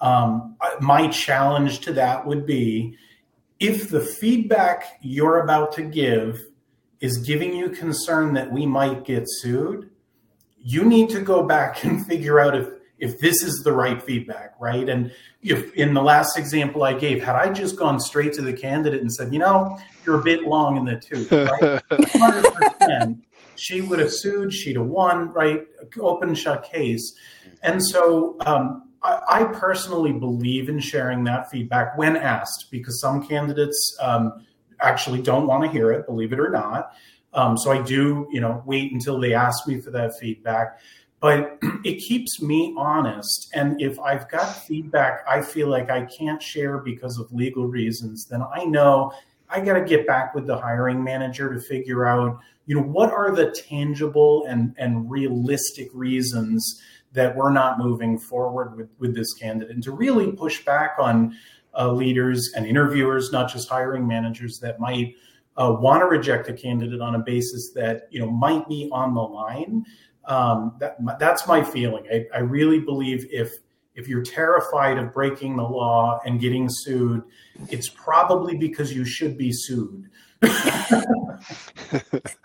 Um, 0.00 0.56
my 0.80 1.08
challenge 1.08 1.80
to 1.80 1.92
that 1.94 2.26
would 2.26 2.46
be 2.46 2.96
if 3.58 3.88
the 3.88 4.00
feedback 4.00 4.98
you're 5.00 5.42
about 5.42 5.72
to 5.72 5.82
give 5.82 6.46
is 7.00 7.18
giving 7.18 7.54
you 7.54 7.70
concern 7.70 8.34
that 8.34 8.50
we 8.52 8.66
might 8.66 9.04
get 9.04 9.24
sued, 9.26 9.90
you 10.58 10.84
need 10.84 11.10
to 11.10 11.20
go 11.20 11.42
back 11.42 11.84
and 11.84 12.06
figure 12.06 12.40
out 12.40 12.56
if 12.56 12.68
if 12.98 13.18
this 13.18 13.42
is 13.42 13.62
the 13.62 13.72
right 13.72 14.02
feedback, 14.02 14.54
right? 14.58 14.88
And 14.88 15.12
if 15.42 15.74
in 15.74 15.94
the 15.94 16.02
last 16.02 16.38
example 16.38 16.82
I 16.82 16.94
gave, 16.94 17.22
had 17.22 17.36
I 17.36 17.52
just 17.52 17.76
gone 17.76 18.00
straight 18.00 18.32
to 18.34 18.42
the 18.42 18.52
candidate 18.52 19.00
and 19.00 19.12
said, 19.12 19.32
you 19.32 19.38
know, 19.38 19.78
you're 20.04 20.20
a 20.20 20.22
bit 20.22 20.44
long 20.44 20.76
in 20.76 20.84
the 20.84 20.96
tooth, 20.96 21.30
right? 21.30 21.82
100%, 21.90 23.20
she 23.56 23.80
would 23.82 23.98
have 23.98 24.12
sued, 24.12 24.52
she'd 24.52 24.76
have 24.76 24.86
won, 24.86 25.32
right? 25.32 25.62
Open 26.00 26.34
shut 26.34 26.64
case. 26.64 27.14
And 27.62 27.84
so 27.84 28.36
um, 28.46 28.90
I, 29.02 29.20
I, 29.28 29.44
personally 29.44 30.12
believe 30.12 30.68
in 30.68 30.78
sharing 30.78 31.24
that 31.24 31.50
feedback 31.50 31.96
when 31.96 32.16
asked, 32.16 32.66
because 32.70 33.00
some 33.00 33.26
candidates 33.26 33.96
um, 34.00 34.46
actually 34.80 35.22
don't 35.22 35.46
want 35.46 35.64
to 35.64 35.70
hear 35.70 35.90
it, 35.92 36.06
believe 36.06 36.32
it 36.32 36.40
or 36.40 36.50
not. 36.50 36.92
Um, 37.32 37.56
so 37.58 37.70
I 37.70 37.82
do, 37.82 38.26
you 38.30 38.40
know, 38.40 38.62
wait 38.64 38.92
until 38.92 39.20
they 39.20 39.34
ask 39.34 39.66
me 39.66 39.80
for 39.80 39.90
that 39.90 40.18
feedback 40.18 40.78
but 41.20 41.58
it 41.84 41.98
keeps 41.98 42.42
me 42.42 42.74
honest. 42.76 43.48
And 43.54 43.80
if 43.80 43.98
I've 44.00 44.28
got 44.28 44.46
feedback 44.46 45.24
I 45.28 45.42
feel 45.42 45.68
like 45.68 45.90
I 45.90 46.04
can't 46.04 46.42
share 46.42 46.78
because 46.78 47.18
of 47.18 47.32
legal 47.32 47.66
reasons, 47.66 48.26
then 48.26 48.42
I 48.42 48.64
know 48.64 49.12
I 49.48 49.60
got 49.60 49.74
to 49.74 49.84
get 49.84 50.06
back 50.06 50.34
with 50.34 50.46
the 50.46 50.56
hiring 50.56 51.02
manager 51.02 51.52
to 51.54 51.60
figure 51.60 52.06
out, 52.06 52.38
you 52.66 52.74
know, 52.74 52.82
what 52.82 53.12
are 53.12 53.34
the 53.34 53.50
tangible 53.50 54.44
and, 54.46 54.74
and 54.76 55.08
realistic 55.10 55.88
reasons 55.92 56.82
that 57.12 57.34
we're 57.34 57.52
not 57.52 57.78
moving 57.78 58.18
forward 58.18 58.76
with, 58.76 58.88
with 58.98 59.14
this 59.14 59.32
candidate 59.34 59.74
and 59.74 59.82
to 59.84 59.92
really 59.92 60.32
push 60.32 60.64
back 60.64 60.96
on 60.98 61.34
uh, 61.78 61.90
leaders 61.90 62.52
and 62.56 62.66
interviewers, 62.66 63.30
not 63.32 63.50
just 63.50 63.68
hiring 63.68 64.06
managers 64.06 64.58
that 64.60 64.80
might 64.80 65.14
uh, 65.56 65.74
want 65.78 66.00
to 66.00 66.06
reject 66.06 66.48
a 66.48 66.52
candidate 66.52 67.00
on 67.00 67.14
a 67.14 67.18
basis 67.18 67.72
that, 67.74 68.08
you 68.10 68.18
know, 68.18 68.30
might 68.30 68.68
be 68.68 68.88
on 68.92 69.14
the 69.14 69.20
line 69.20 69.84
um, 70.26 70.76
that, 70.78 70.96
that's 71.18 71.46
my 71.46 71.62
feeling. 71.62 72.04
I, 72.12 72.26
I 72.34 72.40
really 72.40 72.80
believe 72.80 73.26
if 73.30 73.52
if 73.94 74.08
you're 74.08 74.22
terrified 74.22 74.98
of 74.98 75.12
breaking 75.12 75.56
the 75.56 75.62
law 75.62 76.20
and 76.26 76.38
getting 76.38 76.68
sued, 76.68 77.22
it's 77.70 77.88
probably 77.88 78.54
because 78.56 78.92
you 78.94 79.06
should 79.06 79.38
be 79.38 79.50
sued. 79.52 80.10
yeah. 80.42 81.36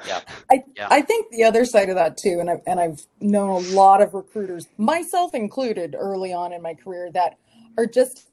I, 0.50 0.64
yeah. 0.78 0.88
I 0.90 1.02
think 1.02 1.30
the 1.30 1.44
other 1.44 1.66
side 1.66 1.90
of 1.90 1.96
that 1.96 2.16
too, 2.16 2.38
and 2.40 2.50
I've, 2.50 2.62
and 2.66 2.80
I've 2.80 3.02
known 3.20 3.66
a 3.66 3.76
lot 3.76 4.02
of 4.02 4.14
recruiters, 4.14 4.70
myself 4.78 5.36
included, 5.36 5.94
early 5.98 6.32
on 6.32 6.54
in 6.54 6.62
my 6.62 6.74
career, 6.74 7.12
that 7.12 7.38
are 7.78 7.86
just 7.86 8.30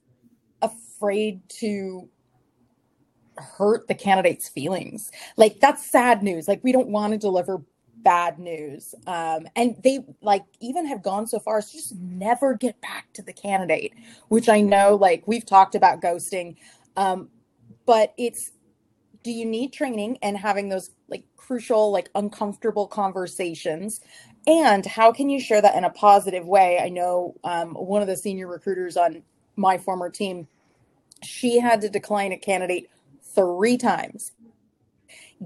afraid 0.63 1.41
to 1.61 2.09
hurt 3.37 3.89
the 3.89 3.95
candidate's 3.95 4.49
feelings. 4.49 5.11
Like 5.37 5.59
that's 5.61 5.91
sad 5.91 6.23
news. 6.23 6.47
Like 6.47 6.63
we 6.63 6.71
don't 6.71 6.89
want 6.89 7.13
to 7.15 7.19
deliver 7.19 7.63
bad 8.03 8.39
news. 8.39 8.95
Um, 9.07 9.47
and 9.57 9.77
they 9.83 10.01
like 10.23 10.45
even 10.61 10.87
have 10.87 11.03
gone 11.03 11.27
so 11.27 11.39
far 11.39 11.59
as 11.59 11.73
just 11.73 11.95
never 11.97 12.55
get 12.55 12.81
back 12.81 13.13
to 13.15 13.23
the 13.23 13.33
candidate, 13.33 13.95
which 14.29 14.49
I 14.49 14.61
know 14.61 14.97
like 14.97 15.25
we've 15.27 15.47
talked 15.47 15.75
about 15.75 16.01
ghosting. 16.01 16.57
Um, 16.97 17.29
but 17.87 18.15
it's 18.19 18.53
do 19.23 19.31
you 19.31 19.45
need 19.45 19.73
training 19.73 20.19
and 20.23 20.37
having 20.39 20.69
those 20.69 20.91
like 21.09 21.25
crucial, 21.37 21.91
like 21.91 22.11
uncomfortable 22.15 22.87
conversations? 22.87 24.01
And 24.47 24.87
how 24.87 25.13
can 25.13 25.29
you 25.29 25.41
share 25.41 25.61
that 25.61 25.77
in 25.77 25.85
a 25.85 25.91
positive 25.91 26.47
way? 26.47 26.79
I 26.79 26.89
know 26.89 27.35
um, 27.45 27.75
one 27.75 28.01
of 28.01 28.09
the 28.09 28.17
senior 28.17 28.47
recruiters 28.47 28.97
on 28.97 29.23
my 29.57 29.77
former 29.77 30.09
team, 30.09 30.49
she 31.23 31.61
had 31.61 31.81
to 31.83 31.89
decline 31.89 32.33
a 32.33 32.39
candidate 32.39 32.89
three 33.23 33.77
times 33.77 34.33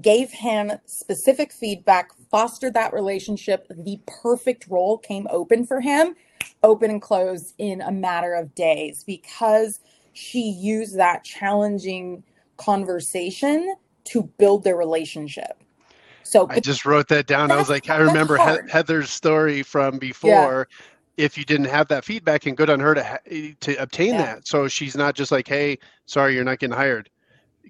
gave 0.01 0.31
him 0.31 0.71
specific 0.85 1.51
feedback, 1.51 2.11
fostered 2.31 2.73
that 2.73 2.93
relationship. 2.93 3.67
The 3.69 3.99
perfect 4.07 4.67
role 4.67 4.97
came 4.97 5.27
open 5.29 5.65
for 5.65 5.81
him, 5.81 6.15
open 6.63 6.89
and 6.89 7.01
closed 7.01 7.53
in 7.57 7.81
a 7.81 7.91
matter 7.91 8.33
of 8.33 8.55
days 8.55 9.03
because 9.03 9.79
she 10.13 10.49
used 10.49 10.97
that 10.97 11.23
challenging 11.23 12.23
conversation 12.57 13.75
to 14.05 14.23
build 14.37 14.63
their 14.63 14.75
relationship. 14.75 15.63
So 16.23 16.47
I 16.49 16.59
just 16.59 16.85
wrote 16.85 17.09
that 17.09 17.27
down. 17.27 17.51
I 17.51 17.57
was 17.57 17.69
like, 17.69 17.89
I 17.89 17.97
remember 17.97 18.37
he- 18.37 18.71
Heather's 18.71 19.09
story 19.09 19.61
from 19.61 19.97
before. 19.97 20.67
Yeah. 20.69 20.85
If 21.15 21.37
you 21.37 21.45
didn't 21.45 21.67
have 21.67 21.87
that 21.89 22.03
feedback, 22.03 22.47
and 22.47 22.57
good 22.57 22.71
on 22.71 22.79
her 22.79 22.95
to 22.95 23.03
ha- 23.03 23.19
to 23.59 23.75
obtain 23.75 24.13
yeah. 24.13 24.17
that, 24.23 24.47
so 24.47 24.67
she's 24.67 24.95
not 24.95 25.13
just 25.13 25.31
like, 25.31 25.47
"Hey, 25.47 25.77
sorry, 26.07 26.33
you're 26.33 26.43
not 26.43 26.57
getting 26.57 26.75
hired." 26.75 27.07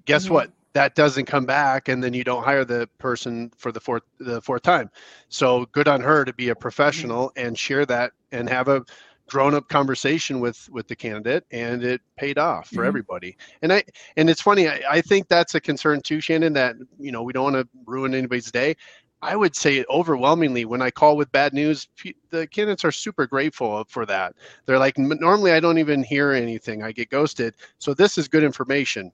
Guess 0.06 0.24
mm-hmm. 0.24 0.34
what? 0.34 0.50
That 0.74 0.94
doesn't 0.94 1.26
come 1.26 1.46
back, 1.46 1.88
and 1.88 2.02
then 2.02 2.12
you 2.12 2.24
don't 2.24 2.44
hire 2.44 2.64
the 2.64 2.88
person 2.98 3.50
for 3.56 3.72
the 3.72 3.80
fourth 3.80 4.02
the 4.18 4.42
fourth 4.42 4.62
time. 4.62 4.90
So 5.28 5.66
good 5.72 5.88
on 5.88 6.00
her 6.00 6.24
to 6.24 6.32
be 6.32 6.50
a 6.50 6.54
professional 6.54 7.30
mm-hmm. 7.30 7.46
and 7.46 7.58
share 7.58 7.86
that 7.86 8.12
and 8.32 8.48
have 8.48 8.68
a 8.68 8.84
grown 9.26 9.54
up 9.54 9.68
conversation 9.68 10.40
with 10.40 10.68
with 10.70 10.86
the 10.88 10.96
candidate 10.96 11.44
and 11.50 11.82
it 11.82 12.00
paid 12.16 12.38
off 12.38 12.68
for 12.68 12.76
mm-hmm. 12.76 12.88
everybody 12.88 13.36
and 13.62 13.72
i 13.72 13.82
and 14.16 14.28
it's 14.28 14.40
funny 14.40 14.68
I, 14.68 14.82
I 14.88 15.00
think 15.00 15.28
that's 15.28 15.54
a 15.54 15.60
concern 15.60 16.02
too 16.02 16.20
shannon 16.20 16.52
that 16.54 16.76
you 16.98 17.10
know 17.10 17.22
we 17.22 17.32
don't 17.32 17.54
want 17.54 17.56
to 17.56 17.68
ruin 17.86 18.14
anybody's 18.14 18.50
day 18.50 18.76
i 19.22 19.34
would 19.34 19.56
say 19.56 19.84
overwhelmingly 19.88 20.66
when 20.66 20.82
i 20.82 20.90
call 20.90 21.16
with 21.16 21.32
bad 21.32 21.54
news 21.54 21.88
the 22.30 22.46
candidates 22.46 22.84
are 22.84 22.92
super 22.92 23.26
grateful 23.26 23.84
for 23.88 24.04
that 24.04 24.34
they're 24.66 24.78
like 24.78 24.98
normally 24.98 25.52
i 25.52 25.60
don't 25.60 25.78
even 25.78 26.02
hear 26.02 26.32
anything 26.32 26.82
i 26.82 26.92
get 26.92 27.08
ghosted 27.08 27.54
so 27.78 27.94
this 27.94 28.18
is 28.18 28.28
good 28.28 28.44
information 28.44 29.10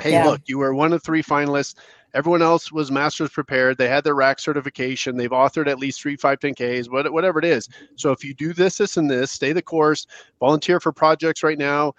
hey 0.00 0.12
yeah. 0.12 0.24
look 0.24 0.40
you 0.46 0.58
were 0.58 0.74
one 0.74 0.92
of 0.92 1.02
three 1.02 1.22
finalists 1.22 1.74
Everyone 2.12 2.42
else 2.42 2.72
was 2.72 2.90
masters 2.90 3.30
prepared. 3.30 3.78
They 3.78 3.88
had 3.88 4.02
their 4.02 4.14
RAC 4.14 4.40
certification. 4.40 5.16
They've 5.16 5.30
authored 5.30 5.68
at 5.68 5.78
least 5.78 6.02
three 6.02 6.16
510Ks, 6.16 6.90
whatever 6.90 7.38
it 7.38 7.44
is. 7.44 7.68
So 7.96 8.10
if 8.10 8.24
you 8.24 8.34
do 8.34 8.52
this, 8.52 8.78
this, 8.78 8.96
and 8.96 9.08
this, 9.08 9.30
stay 9.30 9.52
the 9.52 9.62
course, 9.62 10.06
volunteer 10.40 10.80
for 10.80 10.92
projects 10.92 11.42
right 11.42 11.58
now 11.58 11.94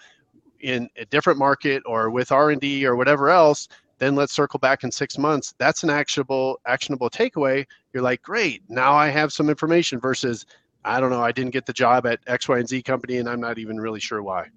in 0.60 0.90
a 0.98 1.06
different 1.06 1.40
market 1.40 1.82
or 1.86 2.10
with 2.10 2.32
R&D 2.32 2.86
or 2.86 2.96
whatever 2.96 3.30
else, 3.30 3.70
then 4.00 4.16
let's 4.16 4.34
circle 4.34 4.60
back 4.60 4.84
in 4.84 4.92
six 4.92 5.18
months. 5.18 5.54
That's 5.60 5.84
an 5.84 5.90
actionable 5.90 6.60
actionable 6.66 7.10
takeaway. 7.10 7.66
You're 7.94 8.04
like, 8.04 8.22
great, 8.22 8.64
now 8.68 8.94
I 8.94 9.10
have 9.10 9.32
some 9.32 9.50
information 9.50 10.00
versus 10.00 10.46
I 10.84 11.00
don't 11.00 11.12
know, 11.12 11.24
I 11.24 11.32
didn't 11.32 11.52
get 11.52 11.68
the 11.68 11.74
job 11.74 12.08
at 12.08 12.20
X, 12.26 12.50
Y, 12.50 12.58
and 12.58 12.68
Z 12.68 12.82
company, 12.82 13.18
and 13.18 13.30
I'm 13.30 13.40
not 13.40 13.60
even 13.60 13.80
really 13.80 14.00
sure 14.00 14.24
why. 14.24 14.48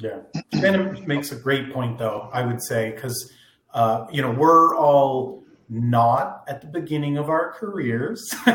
Yeah, 0.00 0.20
it 0.52 1.06
makes 1.06 1.32
a 1.32 1.36
great 1.36 1.72
point, 1.72 1.98
though. 1.98 2.30
I 2.32 2.44
would 2.44 2.62
say 2.62 2.90
because 2.90 3.32
uh, 3.72 4.06
you 4.10 4.22
know, 4.22 4.30
we're 4.32 4.76
all 4.76 5.44
not 5.68 6.42
at 6.48 6.60
the 6.60 6.66
beginning 6.66 7.16
of 7.16 7.28
our 7.28 7.52
careers, 7.52 8.34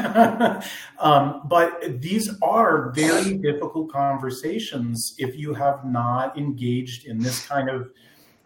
um, 0.99 1.41
but 1.45 2.01
these 2.01 2.29
are 2.41 2.91
very 2.91 3.37
difficult 3.37 3.89
conversations 3.91 5.15
if 5.17 5.37
you 5.37 5.53
have 5.53 5.85
not 5.85 6.37
engaged 6.37 7.05
in 7.05 7.17
this 7.19 7.45
kind 7.47 7.69
of 7.69 7.89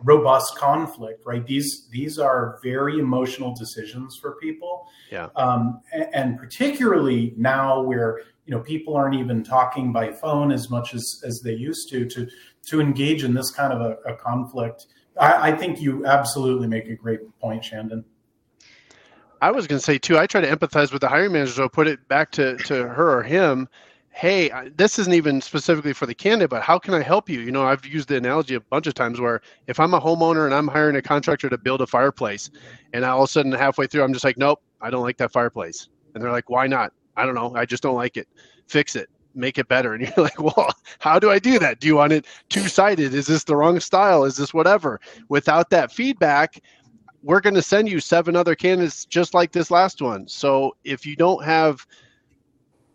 robust 0.04 0.58
conflict 0.58 1.26
right? 1.26 1.46
These 1.46 1.88
these 1.92 2.20
are 2.20 2.60
very 2.64 3.00
emotional 3.00 3.54
decisions 3.54 4.18
for 4.18 4.36
people. 4.36 4.88
Yeah. 5.12 5.28
Um, 5.36 5.82
and, 5.92 6.08
and, 6.14 6.38
particularly 6.38 7.34
now 7.38 7.82
where 7.82 8.22
you 8.46 8.56
know 8.56 8.62
people 8.62 8.96
aren't 8.96 9.16
even 9.16 9.44
talking 9.44 9.92
by 9.92 10.12
phone 10.12 10.52
as 10.52 10.70
much 10.70 10.94
as 10.94 11.22
as 11.26 11.42
they 11.42 11.54
used 11.54 11.90
to 11.90 12.06
to 12.06 12.28
to 12.68 12.82
engage 12.82 13.24
in 13.24 13.34
this 13.34 13.52
kind 13.52 13.74
of 13.74 13.82
a, 13.82 13.98
a 14.12 14.16
conflict 14.16 14.88
I, 15.20 15.50
I 15.50 15.56
think 15.56 15.82
you 15.82 16.06
absolutely 16.06 16.68
make 16.68 16.88
a 16.88 16.96
great 16.96 17.20
point, 17.40 17.64
Shannon. 17.64 18.06
I 19.42 19.52
was 19.52 19.68
going 19.68 19.80
to 19.80 19.86
say 19.86 19.98
too. 19.98 20.18
I 20.18 20.28
try 20.28 20.42
to 20.42 20.48
empathize 20.48 20.92
with 20.92 21.02
the 21.02 21.08
hiring 21.08 21.34
manager, 21.34 21.52
so 21.52 21.70
put 21.70 21.88
it 21.88 22.08
back 22.08 22.32
to 22.32 22.58
to 22.58 22.88
her 22.88 23.18
or 23.18 23.24
him. 23.24 23.70
Hey, 24.12 24.52
this 24.76 25.00
isn't 25.00 25.14
even 25.14 25.40
specifically 25.40 25.94
for 25.94 26.06
the 26.06 26.16
candidate, 26.16 26.50
but 26.50 26.62
how 26.62 26.78
can 26.78 26.94
I 26.94 27.02
help 27.02 27.30
you? 27.30 27.40
You 27.40 27.52
know, 27.52 27.66
I've 27.66 27.86
used 27.86 28.10
the 28.10 28.18
analogy 28.18 28.56
a 28.56 28.60
bunch 28.60 28.88
of 28.88 28.94
times 28.94 29.22
where 29.22 29.40
if 29.68 29.80
I'm 29.80 29.94
a 29.94 30.02
homeowner 30.02 30.46
and 30.46 30.54
I'm 30.54 30.68
hiring 30.68 30.96
a 30.98 31.02
contractor 31.02 31.48
to 31.48 31.58
build 31.58 31.80
a 31.80 31.88
fireplace, 31.88 32.50
and 32.92 33.06
all 33.06 33.24
of 33.24 33.30
a 33.30 33.32
sudden 33.32 33.52
halfway 33.52 33.88
through 33.88 34.04
I'm 34.04 34.12
just 34.12 34.26
like, 34.26 34.38
nope, 34.38 34.62
I 34.82 34.90
don't 34.90 35.04
like 35.04 35.18
that 35.18 35.32
fireplace, 35.32 35.88
and 36.14 36.24
they're 36.24 36.32
like, 36.32 36.50
why 36.50 36.68
not? 36.68 36.92
I 37.16 37.26
don't 37.26 37.36
know, 37.36 37.56
I 37.56 37.66
just 37.66 37.84
don't 37.84 37.96
like 37.96 38.18
it. 38.18 38.28
Fix 38.68 38.96
it 38.96 39.10
make 39.36 39.58
it 39.58 39.68
better. 39.68 39.94
And 39.94 40.04
you're 40.18 40.26
like, 40.26 40.42
well, 40.42 40.74
how 41.00 41.20
do 41.20 41.30
I 41.30 41.40
do 41.40 41.60
that? 41.60 41.80
Do 41.80 41.88
you 41.88 41.96
want 41.96 42.14
it 42.14 42.26
two 42.50 42.68
sided? 42.68 43.14
Is 43.14 43.28
this 43.28 43.44
the 43.44 43.56
wrong 43.56 43.80
style? 43.80 44.24
Is 44.24 44.38
this 44.38 44.54
whatever? 44.54 45.00
Without 45.30 45.70
that 45.70 45.92
feedback, 45.92 46.60
we're 47.22 47.42
going 47.42 47.56
to 47.56 47.62
send 47.62 47.90
you 47.90 48.00
seven 48.00 48.36
other 48.36 48.56
candidates 48.56 49.06
just 49.06 49.34
like 49.34 49.52
this 49.52 49.72
last 49.72 50.02
one. 50.02 50.28
So 50.28 50.76
if 50.84 51.06
you 51.06 51.16
don't 51.16 51.44
have 51.44 51.86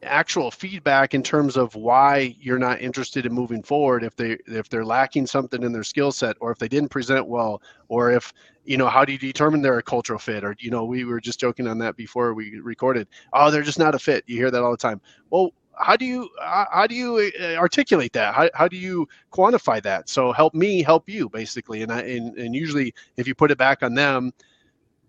actual 0.04 0.50
feedback 0.50 1.14
in 1.14 1.22
terms 1.22 1.56
of 1.56 1.74
why 1.74 2.34
you're 2.40 2.58
not 2.58 2.80
interested 2.80 3.26
in 3.26 3.32
moving 3.32 3.62
forward 3.62 4.04
if 4.04 4.14
they 4.16 4.36
if 4.46 4.68
they're 4.68 4.84
lacking 4.84 5.26
something 5.26 5.62
in 5.62 5.72
their 5.72 5.82
skill 5.82 6.12
set 6.12 6.36
or 6.40 6.50
if 6.50 6.58
they 6.58 6.68
didn't 6.68 6.90
present 6.90 7.26
well 7.26 7.62
or 7.88 8.10
if 8.10 8.32
you 8.64 8.76
know 8.76 8.88
how 8.88 9.04
do 9.04 9.12
you 9.12 9.18
determine 9.18 9.62
they're 9.62 9.78
a 9.78 9.82
cultural 9.82 10.18
fit 10.18 10.44
or 10.44 10.54
you 10.58 10.70
know 10.70 10.84
we 10.84 11.04
were 11.04 11.20
just 11.20 11.40
joking 11.40 11.66
on 11.66 11.78
that 11.78 11.96
before 11.96 12.34
we 12.34 12.58
recorded 12.60 13.08
oh 13.32 13.50
they're 13.50 13.62
just 13.62 13.78
not 13.78 13.94
a 13.94 13.98
fit 13.98 14.24
you 14.26 14.36
hear 14.36 14.50
that 14.50 14.62
all 14.62 14.70
the 14.70 14.76
time 14.76 15.00
well 15.30 15.50
how 15.78 15.96
do 15.96 16.04
you 16.04 16.28
how 16.40 16.86
do 16.86 16.94
you 16.94 17.30
uh, 17.40 17.54
articulate 17.56 18.12
that? 18.12 18.34
How, 18.34 18.48
how 18.54 18.68
do 18.68 18.76
you 18.76 19.08
quantify 19.32 19.82
that? 19.82 20.08
So 20.08 20.32
help 20.32 20.54
me 20.54 20.82
help 20.82 21.08
you 21.08 21.28
basically. 21.28 21.82
And 21.82 21.92
I, 21.92 22.00
and, 22.02 22.36
and 22.38 22.54
usually 22.54 22.94
if 23.16 23.26
you 23.26 23.34
put 23.34 23.50
it 23.50 23.58
back 23.58 23.82
on 23.82 23.94
them 23.94 24.32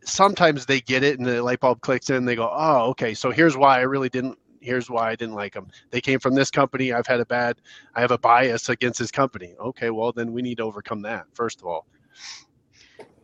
sometimes 0.06 0.66
they 0.66 0.80
get 0.82 1.04
it 1.04 1.18
and 1.18 1.28
the 1.28 1.42
light 1.42 1.60
bulb 1.60 1.82
clicks 1.82 2.10
in 2.10 2.18
and 2.18 2.28
they 2.28 2.36
go 2.36 2.50
oh 2.54 2.90
okay 2.90 3.14
so 3.14 3.32
here's 3.32 3.58
why 3.58 3.80
i 3.80 3.82
really 3.82 4.10
didn't 4.10 4.38
here's 4.62 4.90
why 4.90 5.10
i 5.10 5.16
didn't 5.16 5.36
like 5.36 5.54
them 5.54 5.68
they 5.92 6.02
came 6.02 6.20
from 6.20 6.34
this 6.34 6.50
company. 6.50 6.94
I've 6.94 7.08
had 7.08 7.20
a 7.20 7.26
bad 7.26 7.60
i 7.96 8.02
have 8.02 8.12
a 8.12 8.18
bias 8.18 8.70
against 8.70 9.00
this 9.00 9.12
company. 9.12 9.56
Okay 9.60 9.90
well 9.90 10.12
then 10.12 10.32
we 10.32 10.42
need 10.42 10.58
to 10.58 10.64
overcome 10.64 11.02
that 11.04 11.26
first 11.34 11.60
of 11.60 11.68
all. 11.68 11.86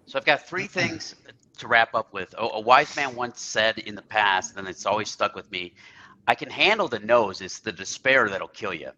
So 0.05 0.17
i've 0.17 0.25
got 0.25 0.47
three 0.47 0.67
things 0.67 1.15
to 1.57 1.67
wrap 1.67 1.93
up 1.93 2.13
with. 2.13 2.33
A, 2.37 2.41
a 2.41 2.59
wise 2.59 2.95
man 2.95 3.15
once 3.15 3.41
said 3.41 3.77
in 3.79 3.95
the 3.95 4.01
past 4.01 4.57
and 4.57 4.67
it's 4.67 4.85
always 4.85 5.09
stuck 5.09 5.35
with 5.35 5.49
me 5.51 5.73
I 6.27 6.35
can 6.35 6.49
handle 6.49 6.87
the 6.87 6.99
no's. 6.99 7.41
It's 7.41 7.59
the 7.59 7.71
despair 7.71 8.29
that'll 8.29 8.47
kill 8.47 8.73
you. 8.73 8.91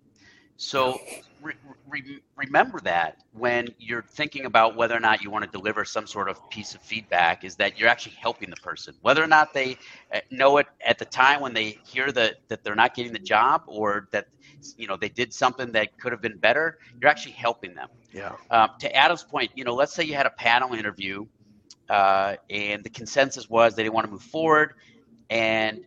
So 0.57 0.99
re- 1.41 1.55
re- 1.89 2.19
remember 2.35 2.79
that 2.81 3.17
when 3.33 3.67
you're 3.79 4.03
thinking 4.03 4.45
about 4.45 4.75
whether 4.75 4.95
or 4.95 4.99
not 4.99 5.21
you 5.21 5.29
want 5.29 5.43
to 5.43 5.51
deliver 5.51 5.83
some 5.83 6.05
sort 6.05 6.29
of 6.29 6.49
piece 6.49 6.75
of 6.75 6.81
feedback, 6.81 7.43
is 7.43 7.55
that 7.55 7.79
you're 7.79 7.89
actually 7.89 8.15
helping 8.15 8.49
the 8.49 8.55
person, 8.57 8.95
whether 9.01 9.23
or 9.23 9.27
not 9.27 9.53
they 9.53 9.77
uh, 10.13 10.19
know 10.31 10.57
it 10.57 10.67
at 10.85 10.99
the 10.99 11.05
time 11.05 11.41
when 11.41 11.53
they 11.53 11.77
hear 11.85 12.11
that 12.11 12.35
that 12.47 12.63
they're 12.63 12.75
not 12.75 12.95
getting 12.95 13.13
the 13.13 13.19
job 13.19 13.63
or 13.65 14.07
that 14.11 14.27
you 14.77 14.87
know 14.87 14.95
they 14.95 15.09
did 15.09 15.33
something 15.33 15.71
that 15.71 15.97
could 15.99 16.11
have 16.11 16.21
been 16.21 16.37
better. 16.37 16.77
You're 17.01 17.09
actually 17.09 17.33
helping 17.33 17.73
them. 17.73 17.89
Yeah. 18.13 18.33
Um, 18.51 18.69
to 18.79 18.95
Adam's 18.95 19.23
point, 19.23 19.51
you 19.55 19.63
know, 19.63 19.73
let's 19.73 19.93
say 19.93 20.03
you 20.03 20.13
had 20.13 20.27
a 20.27 20.31
panel 20.31 20.73
interview, 20.75 21.25
uh, 21.89 22.35
and 22.49 22.83
the 22.83 22.89
consensus 22.89 23.49
was 23.49 23.75
they 23.75 23.83
didn't 23.83 23.95
want 23.95 24.05
to 24.05 24.11
move 24.11 24.21
forward, 24.21 24.75
and 25.29 25.81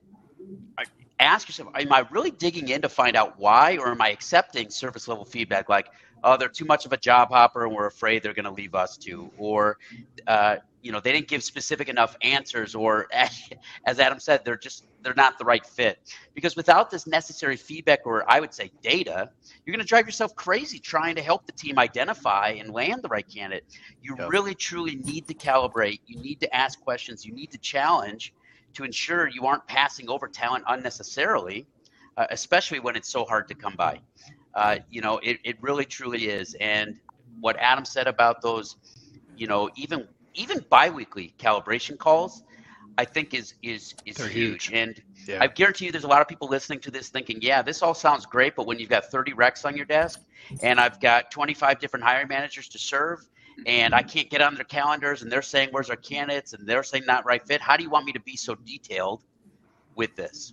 ask 1.18 1.48
yourself, 1.48 1.70
am 1.74 1.92
I 1.92 2.06
really 2.10 2.30
digging 2.30 2.68
in 2.68 2.82
to 2.82 2.88
find 2.88 3.16
out 3.16 3.38
why, 3.38 3.78
or 3.78 3.88
am 3.90 4.00
I 4.02 4.10
accepting 4.10 4.70
surface 4.70 5.08
level 5.08 5.24
feedback 5.24 5.68
like, 5.68 5.88
oh, 6.24 6.36
they're 6.36 6.48
too 6.48 6.64
much 6.64 6.86
of 6.86 6.92
a 6.92 6.96
job 6.96 7.28
hopper 7.28 7.64
and 7.64 7.74
we're 7.74 7.86
afraid 7.86 8.22
they're 8.22 8.34
going 8.34 8.44
to 8.44 8.50
leave 8.50 8.74
us 8.74 8.96
too, 8.96 9.30
or, 9.38 9.78
uh, 10.26 10.56
you 10.86 10.92
know 10.92 11.00
they 11.00 11.10
didn't 11.12 11.26
give 11.26 11.42
specific 11.42 11.88
enough 11.88 12.16
answers 12.22 12.76
or 12.76 13.08
as 13.86 13.98
adam 13.98 14.20
said 14.20 14.44
they're 14.44 14.56
just 14.56 14.86
they're 15.02 15.14
not 15.14 15.36
the 15.38 15.44
right 15.44 15.66
fit. 15.66 15.98
Because 16.32 16.54
without 16.54 16.90
this 16.90 17.08
necessary 17.08 17.56
feedback 17.56 18.06
or 18.06 18.24
i 18.30 18.38
would 18.38 18.54
say 18.54 18.70
data 18.82 19.30
you're 19.64 19.72
going 19.74 19.84
to 19.84 19.88
drive 19.88 20.06
yourself 20.06 20.34
crazy 20.36 20.78
trying 20.78 21.16
to 21.16 21.22
help 21.22 21.44
the 21.44 21.52
team 21.52 21.78
identify 21.78 22.50
and 22.50 22.72
land 22.72 23.02
the 23.02 23.08
right 23.08 23.26
candidate. 23.28 23.64
You 24.00 24.14
yep. 24.16 24.30
really 24.30 24.54
truly 24.54 24.94
need 24.94 25.26
to 25.26 25.34
calibrate. 25.34 26.00
You 26.06 26.20
need 26.20 26.40
to 26.40 26.56
ask 26.56 26.80
questions. 26.80 27.26
You 27.26 27.32
need 27.32 27.50
to 27.50 27.58
challenge 27.58 28.32
to 28.76 28.84
ensure 28.84 29.28
you 29.28 29.46
aren't 29.46 29.66
passing 29.66 30.08
over 30.08 30.28
talent 30.28 30.64
unnecessarily 30.68 31.66
uh, 32.16 32.26
especially 32.30 32.80
when 32.80 32.96
it's 32.96 33.08
so 33.08 33.24
hard 33.24 33.48
to 33.48 33.54
come 33.54 33.74
by 33.76 33.98
uh, 34.54 34.76
you 34.90 35.00
know 35.00 35.18
it, 35.22 35.38
it 35.44 35.56
really 35.60 35.84
truly 35.84 36.28
is 36.28 36.54
and 36.60 36.98
what 37.40 37.56
adam 37.58 37.84
said 37.84 38.06
about 38.06 38.40
those 38.40 38.76
you 39.36 39.46
know 39.46 39.68
even 39.76 40.06
even 40.36 40.64
biweekly 40.70 41.34
calibration 41.38 41.98
calls, 41.98 42.42
I 42.98 43.04
think 43.04 43.34
is 43.34 43.54
is 43.62 43.94
is 44.04 44.16
huge. 44.18 44.32
huge. 44.32 44.70
And 44.72 45.02
yeah. 45.26 45.38
I 45.40 45.48
guarantee 45.48 45.86
you, 45.86 45.92
there's 45.92 46.04
a 46.04 46.08
lot 46.08 46.20
of 46.20 46.28
people 46.28 46.48
listening 46.48 46.80
to 46.80 46.90
this 46.90 47.08
thinking, 47.08 47.38
yeah, 47.42 47.62
this 47.62 47.82
all 47.82 47.94
sounds 47.94 48.26
great, 48.26 48.54
but 48.54 48.66
when 48.66 48.78
you've 48.78 48.90
got 48.90 49.06
30 49.06 49.32
recs 49.32 49.64
on 49.64 49.76
your 49.76 49.86
desk, 49.86 50.20
and 50.62 50.78
I've 50.78 51.00
got 51.00 51.30
25 51.30 51.80
different 51.80 52.04
hiring 52.04 52.28
managers 52.28 52.68
to 52.68 52.78
serve, 52.78 53.26
and 53.64 53.94
I 53.94 54.02
can't 54.02 54.28
get 54.28 54.40
on 54.40 54.54
their 54.54 54.64
calendars, 54.64 55.22
and 55.22 55.32
they're 55.32 55.42
saying 55.42 55.70
where's 55.70 55.90
our 55.90 55.96
candidates, 55.96 56.52
and 56.52 56.66
they're 56.66 56.82
saying 56.82 57.04
not 57.06 57.24
right 57.24 57.44
fit. 57.46 57.60
How 57.60 57.76
do 57.76 57.82
you 57.82 57.90
want 57.90 58.04
me 58.04 58.12
to 58.12 58.20
be 58.20 58.36
so 58.36 58.54
detailed 58.54 59.22
with 59.94 60.14
this? 60.16 60.52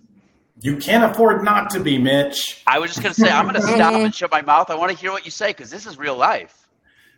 You 0.60 0.76
can't 0.76 1.10
afford 1.10 1.44
not 1.44 1.70
to 1.70 1.80
be, 1.80 1.98
Mitch. 1.98 2.62
I 2.66 2.78
was 2.78 2.90
just 2.90 3.02
going 3.02 3.14
to 3.14 3.20
say, 3.20 3.28
I'm 3.28 3.48
going 3.48 3.54
to 3.60 3.62
stop 3.62 3.94
and 3.94 4.14
shut 4.14 4.30
my 4.30 4.42
mouth. 4.42 4.70
I 4.70 4.76
want 4.76 4.92
to 4.92 4.96
hear 4.96 5.10
what 5.10 5.24
you 5.24 5.30
say 5.30 5.48
because 5.48 5.70
this 5.70 5.86
is 5.86 5.98
real 5.98 6.16
life. 6.16 6.68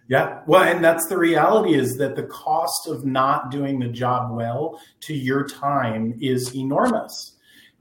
Yeah. 0.09 0.41
Well, 0.47 0.63
and 0.63 0.83
that's 0.85 1.07
the 1.09 1.19
reality 1.19 1.75
is 1.75 1.97
that 1.97 2.17
the 2.17 2.23
cost 2.25 2.87
of 2.87 3.05
not 3.05 3.51
doing 3.51 3.81
the 3.81 3.89
job 3.89 4.35
well 4.35 4.81
to 5.01 5.15
your 5.15 5.47
time 5.47 6.17
is 6.21 6.55
enormous. 6.55 7.37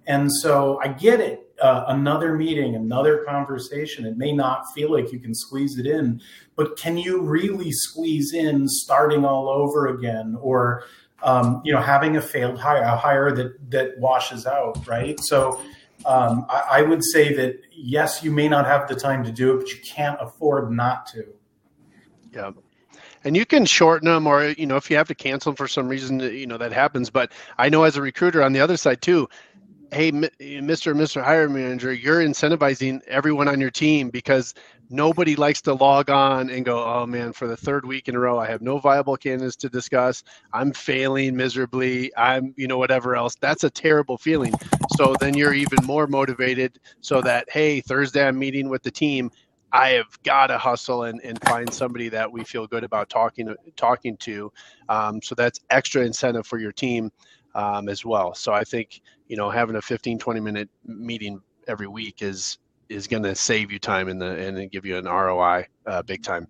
And 0.08 0.32
so 0.32 0.80
I 0.84 0.90
get 0.90 1.20
it. 1.20 1.45
Uh, 1.62 1.86
another 1.88 2.36
meeting, 2.36 2.76
another 2.76 3.24
conversation. 3.24 4.06
It 4.06 4.18
may 4.18 4.34
not 4.34 4.66
feel 4.74 4.92
like 4.92 5.14
you 5.14 5.20
can 5.20 5.34
squeeze 5.34 5.78
it 5.78 5.86
in, 5.86 6.22
but 6.58 6.78
can 6.78 6.98
you 6.98 7.22
really 7.22 7.72
squeeze 7.72 8.34
in 8.34 8.68
starting 8.68 9.24
all 9.24 9.48
over 9.48 9.88
again 9.88 10.38
or, 10.42 10.84
um, 11.24 11.62
you 11.64 11.72
know, 11.72 11.80
having 11.82 12.18
a 12.18 12.22
failed 12.22 12.60
hire, 12.60 12.84
a 12.84 12.98
hire 12.98 13.32
that, 13.32 13.72
that 13.72 13.98
washes 14.00 14.46
out, 14.46 14.86
right? 14.86 15.18
So 15.22 15.62
um, 16.06 16.46
I, 16.50 16.64
I 16.72 16.82
would 16.82 17.04
say 17.04 17.34
that 17.36 17.62
yes, 17.72 18.24
you 18.24 18.32
may 18.32 18.50
not 18.50 18.66
have 18.66 18.88
the 18.88 18.96
time 18.96 19.24
to 19.24 19.32
do 19.32 19.56
it, 19.56 19.62
but 19.62 19.70
you 19.72 19.80
can't 19.86 20.18
afford 20.20 20.72
not 20.72 21.08
to. 21.08 21.26
Yeah. 22.34 22.52
And 23.24 23.36
you 23.36 23.46
can 23.46 23.66
shorten 23.66 24.08
them, 24.08 24.28
or 24.28 24.50
you 24.50 24.68
know, 24.68 24.76
if 24.76 24.92
you 24.92 24.98
have 24.98 25.08
to 25.08 25.16
cancel 25.16 25.56
for 25.56 25.68
some 25.68 25.88
reason, 25.88 26.20
you 26.20 26.46
know 26.46 26.58
that 26.58 26.72
happens. 26.72 27.10
But 27.10 27.32
I 27.58 27.70
know 27.70 27.84
as 27.84 27.98
a 27.98 28.02
recruiter 28.02 28.44
on 28.44 28.54
the 28.54 28.60
other 28.60 28.78
side 28.78 29.02
too, 29.02 29.28
hey, 29.96 30.12
Mr. 30.12 30.94
Mr. 30.94 31.24
Hiring 31.24 31.54
Manager, 31.54 31.94
you're 31.94 32.20
incentivizing 32.20 33.02
everyone 33.08 33.48
on 33.48 33.62
your 33.62 33.72
team 33.72 34.10
because 34.10 34.54
nobody 34.90 35.38
likes 35.38 35.62
to 35.62 35.74
log 35.74 36.10
on 36.10 36.50
and 36.50 36.66
go, 36.66 36.84
oh 36.84 37.06
man, 37.06 37.32
for 37.32 37.48
the 37.48 37.56
third 37.56 37.86
week 37.86 38.10
in 38.10 38.16
a 38.16 38.20
row, 38.20 38.38
I 38.38 38.46
have 38.48 38.62
no 38.62 38.78
viable 38.78 39.16
candidates 39.16 39.56
to 39.56 39.70
discuss. 39.70 40.22
I'm 40.52 40.74
failing 40.74 41.38
miserably. 41.38 42.12
I'm, 42.18 42.54
you 42.58 42.68
know, 42.68 42.78
whatever 42.78 43.16
else. 43.16 43.36
That's 43.36 43.64
a 43.64 43.70
terrible 43.70 44.18
feeling. 44.18 44.54
So 44.98 45.16
then 45.22 45.34
you're 45.34 45.54
even 45.54 45.86
more 45.86 46.08
motivated 46.08 46.78
so 47.00 47.22
that, 47.22 47.50
hey, 47.50 47.80
Thursday 47.80 48.28
I'm 48.28 48.38
meeting 48.38 48.68
with 48.68 48.84
the 48.84 48.92
team 48.92 49.32
I 49.72 49.90
have 49.92 50.22
got 50.24 50.48
to 50.48 50.58
hustle 50.58 51.04
and, 51.04 51.22
and 51.22 51.42
find 51.44 51.74
somebody 51.74 52.10
that 52.10 52.30
we 52.30 52.44
feel 52.44 52.68
good 52.68 52.84
about 52.84 53.10
talking 53.10 53.54
talking 53.78 54.18
to. 54.18 54.52
Um, 54.90 55.22
so 55.22 55.36
that's 55.36 55.62
extra 55.70 56.06
incentive 56.06 56.46
for 56.46 56.60
your 56.60 56.72
team 56.72 57.12
um, 57.56 57.90
as 57.90 58.06
well. 58.06 58.36
So 58.36 58.54
I 58.54 58.64
think 58.64 59.02
you 59.28 59.38
know 59.38 59.50
having 59.50 59.76
a 59.76 59.82
15 59.82 60.20
20 60.20 60.40
minute 60.40 60.70
meeting 60.86 61.42
every 61.68 61.88
week 61.88 62.22
is 62.22 62.58
is 62.90 63.08
going 63.08 63.24
to 63.24 63.34
save 63.36 63.72
you 63.72 63.80
time 63.80 64.10
in 64.10 64.20
the 64.20 64.26
and 64.26 64.72
give 64.72 64.86
you 64.86 64.98
an 64.98 65.06
ROI 65.06 65.66
uh, 65.88 66.02
big 66.04 66.24
time. 66.24 66.48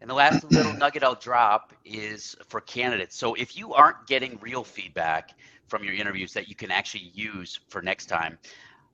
And 0.00 0.08
the 0.08 0.14
last 0.14 0.44
little 0.50 0.72
nugget 0.72 1.02
I'll 1.02 1.14
drop 1.14 1.72
is 1.84 2.36
for 2.48 2.60
candidates. 2.60 3.16
So 3.16 3.34
if 3.34 3.56
you 3.56 3.74
aren't 3.74 4.06
getting 4.06 4.38
real 4.40 4.64
feedback 4.64 5.30
from 5.68 5.84
your 5.84 5.94
interviews 5.94 6.32
that 6.32 6.48
you 6.48 6.54
can 6.54 6.70
actually 6.70 7.10
use 7.12 7.60
for 7.68 7.82
next 7.82 8.06
time, 8.06 8.38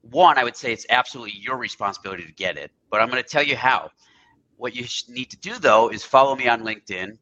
one, 0.03 0.37
I 0.37 0.45
would 0.45 0.57
say 0.57 0.73
it's 0.73 0.87
absolutely 0.91 1.35
your 1.39 1.57
responsibility 1.57 2.25
to 2.25 2.33
get 2.33 2.57
it, 2.57 2.73
but 2.91 3.01
I'm 3.01 3.09
going 3.09 3.23
to 3.23 3.29
tell 3.29 3.43
you 3.43 3.57
how. 3.57 3.91
What 4.57 4.75
you 4.75 4.87
need 5.09 5.31
to 5.31 5.37
do 5.39 5.59
though 5.59 5.91
is 5.91 6.05
follow 6.05 6.37
me 6.37 6.49
on 6.49 6.63
LinkedIn, 6.63 7.19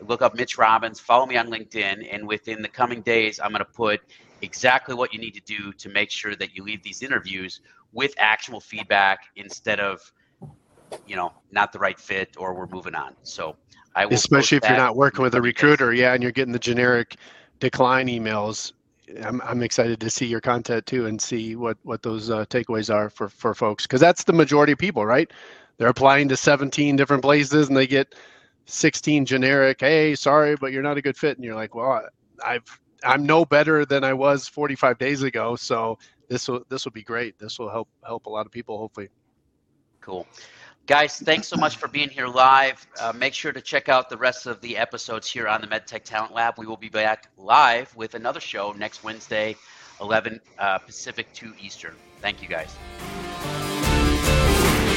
look 0.00 0.22
up 0.22 0.34
Mitch 0.34 0.58
Robbins, 0.58 1.00
follow 1.00 1.26
me 1.26 1.36
on 1.36 1.48
LinkedIn, 1.48 2.08
and 2.12 2.26
within 2.26 2.62
the 2.62 2.68
coming 2.68 3.02
days, 3.02 3.40
I'm 3.40 3.50
going 3.50 3.60
to 3.60 3.64
put 3.64 4.00
exactly 4.42 4.94
what 4.94 5.12
you 5.12 5.18
need 5.18 5.34
to 5.34 5.40
do 5.40 5.72
to 5.72 5.88
make 5.88 6.10
sure 6.10 6.34
that 6.36 6.54
you 6.54 6.62
leave 6.64 6.82
these 6.82 7.02
interviews 7.02 7.60
with 7.92 8.14
actual 8.18 8.60
feedback 8.60 9.20
instead 9.36 9.80
of, 9.80 10.00
you 11.06 11.16
know, 11.16 11.32
not 11.50 11.72
the 11.72 11.78
right 11.78 11.98
fit 11.98 12.36
or 12.36 12.54
we're 12.54 12.66
moving 12.66 12.94
on. 12.94 13.14
So 13.22 13.56
I 13.94 14.06
will 14.06 14.14
especially 14.14 14.58
if 14.58 14.68
you're 14.68 14.76
not 14.76 14.96
working 14.96 15.22
with 15.22 15.34
a 15.34 15.40
recruiter, 15.42 15.92
yeah, 15.92 16.14
and 16.14 16.22
you're 16.22 16.32
getting 16.32 16.52
the 16.52 16.58
generic 16.58 17.16
decline 17.60 18.08
emails 18.08 18.72
I'm, 19.22 19.40
I'm 19.42 19.62
excited 19.62 20.00
to 20.00 20.10
see 20.10 20.26
your 20.26 20.40
content 20.40 20.86
too 20.86 21.06
and 21.06 21.20
see 21.20 21.56
what 21.56 21.76
what 21.82 22.02
those 22.02 22.30
uh, 22.30 22.44
takeaways 22.46 22.92
are 22.92 23.10
for 23.10 23.28
for 23.28 23.54
folks 23.54 23.86
because 23.86 24.00
that's 24.00 24.24
the 24.24 24.32
majority 24.32 24.72
of 24.72 24.78
people, 24.78 25.04
right? 25.04 25.30
They're 25.76 25.88
applying 25.88 26.28
to 26.28 26.36
17 26.36 26.96
different 26.96 27.22
places 27.22 27.68
and 27.68 27.76
they 27.76 27.86
get 27.86 28.14
16 28.66 29.26
generic. 29.26 29.80
Hey, 29.80 30.14
sorry, 30.14 30.56
but 30.56 30.72
you're 30.72 30.82
not 30.82 30.96
a 30.96 31.02
good 31.02 31.16
fit, 31.16 31.36
and 31.36 31.44
you're 31.44 31.54
like, 31.54 31.74
well, 31.74 32.06
I've 32.44 32.80
I'm 33.04 33.26
no 33.26 33.44
better 33.44 33.84
than 33.84 34.04
I 34.04 34.12
was 34.12 34.48
45 34.48 34.98
days 34.98 35.22
ago, 35.22 35.56
so 35.56 35.98
this 36.28 36.48
will 36.48 36.64
this 36.68 36.84
will 36.84 36.92
be 36.92 37.02
great. 37.02 37.38
This 37.38 37.58
will 37.58 37.70
help 37.70 37.88
help 38.04 38.26
a 38.26 38.30
lot 38.30 38.46
of 38.46 38.52
people, 38.52 38.78
hopefully. 38.78 39.08
Cool. 40.00 40.26
Guys, 40.86 41.18
thanks 41.18 41.48
so 41.48 41.56
much 41.56 41.76
for 41.76 41.88
being 41.88 42.10
here 42.10 42.26
live. 42.26 42.86
Uh, 43.00 43.10
make 43.14 43.32
sure 43.32 43.52
to 43.52 43.60
check 43.62 43.88
out 43.88 44.10
the 44.10 44.16
rest 44.18 44.46
of 44.46 44.60
the 44.60 44.76
episodes 44.76 45.26
here 45.30 45.48
on 45.48 45.62
the 45.62 45.66
MedTech 45.66 46.04
Talent 46.04 46.34
Lab. 46.34 46.58
We 46.58 46.66
will 46.66 46.76
be 46.76 46.90
back 46.90 47.28
live 47.38 47.94
with 47.96 48.14
another 48.14 48.40
show 48.40 48.72
next 48.72 49.02
Wednesday, 49.02 49.56
11 50.02 50.40
uh, 50.58 50.78
Pacific, 50.78 51.32
2 51.32 51.54
Eastern. 51.58 51.94
Thank 52.20 52.42
you, 52.42 52.48
guys. 52.48 52.76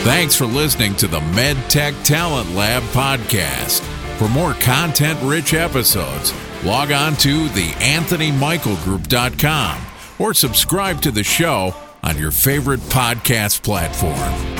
Thanks 0.03 0.35
for 0.35 0.45
listening 0.45 0.95
to 0.97 1.07
the 1.07 1.19
MedTech 1.19 2.03
Talent 2.03 2.53
Lab 2.53 2.83
podcast. 2.83 3.79
For 4.17 4.27
more 4.27 4.53
content 4.55 5.19
rich 5.21 5.53
episodes, 5.53 6.33
log 6.63 6.91
on 6.91 7.15
to 7.17 7.47
theanthonymichaelgroup.com 7.47 9.81
or 10.19 10.33
subscribe 10.33 11.01
to 11.01 11.11
the 11.11 11.23
show 11.23 11.75
on 12.03 12.17
your 12.17 12.31
favorite 12.31 12.79
podcast 12.81 13.63
platform. 13.63 14.56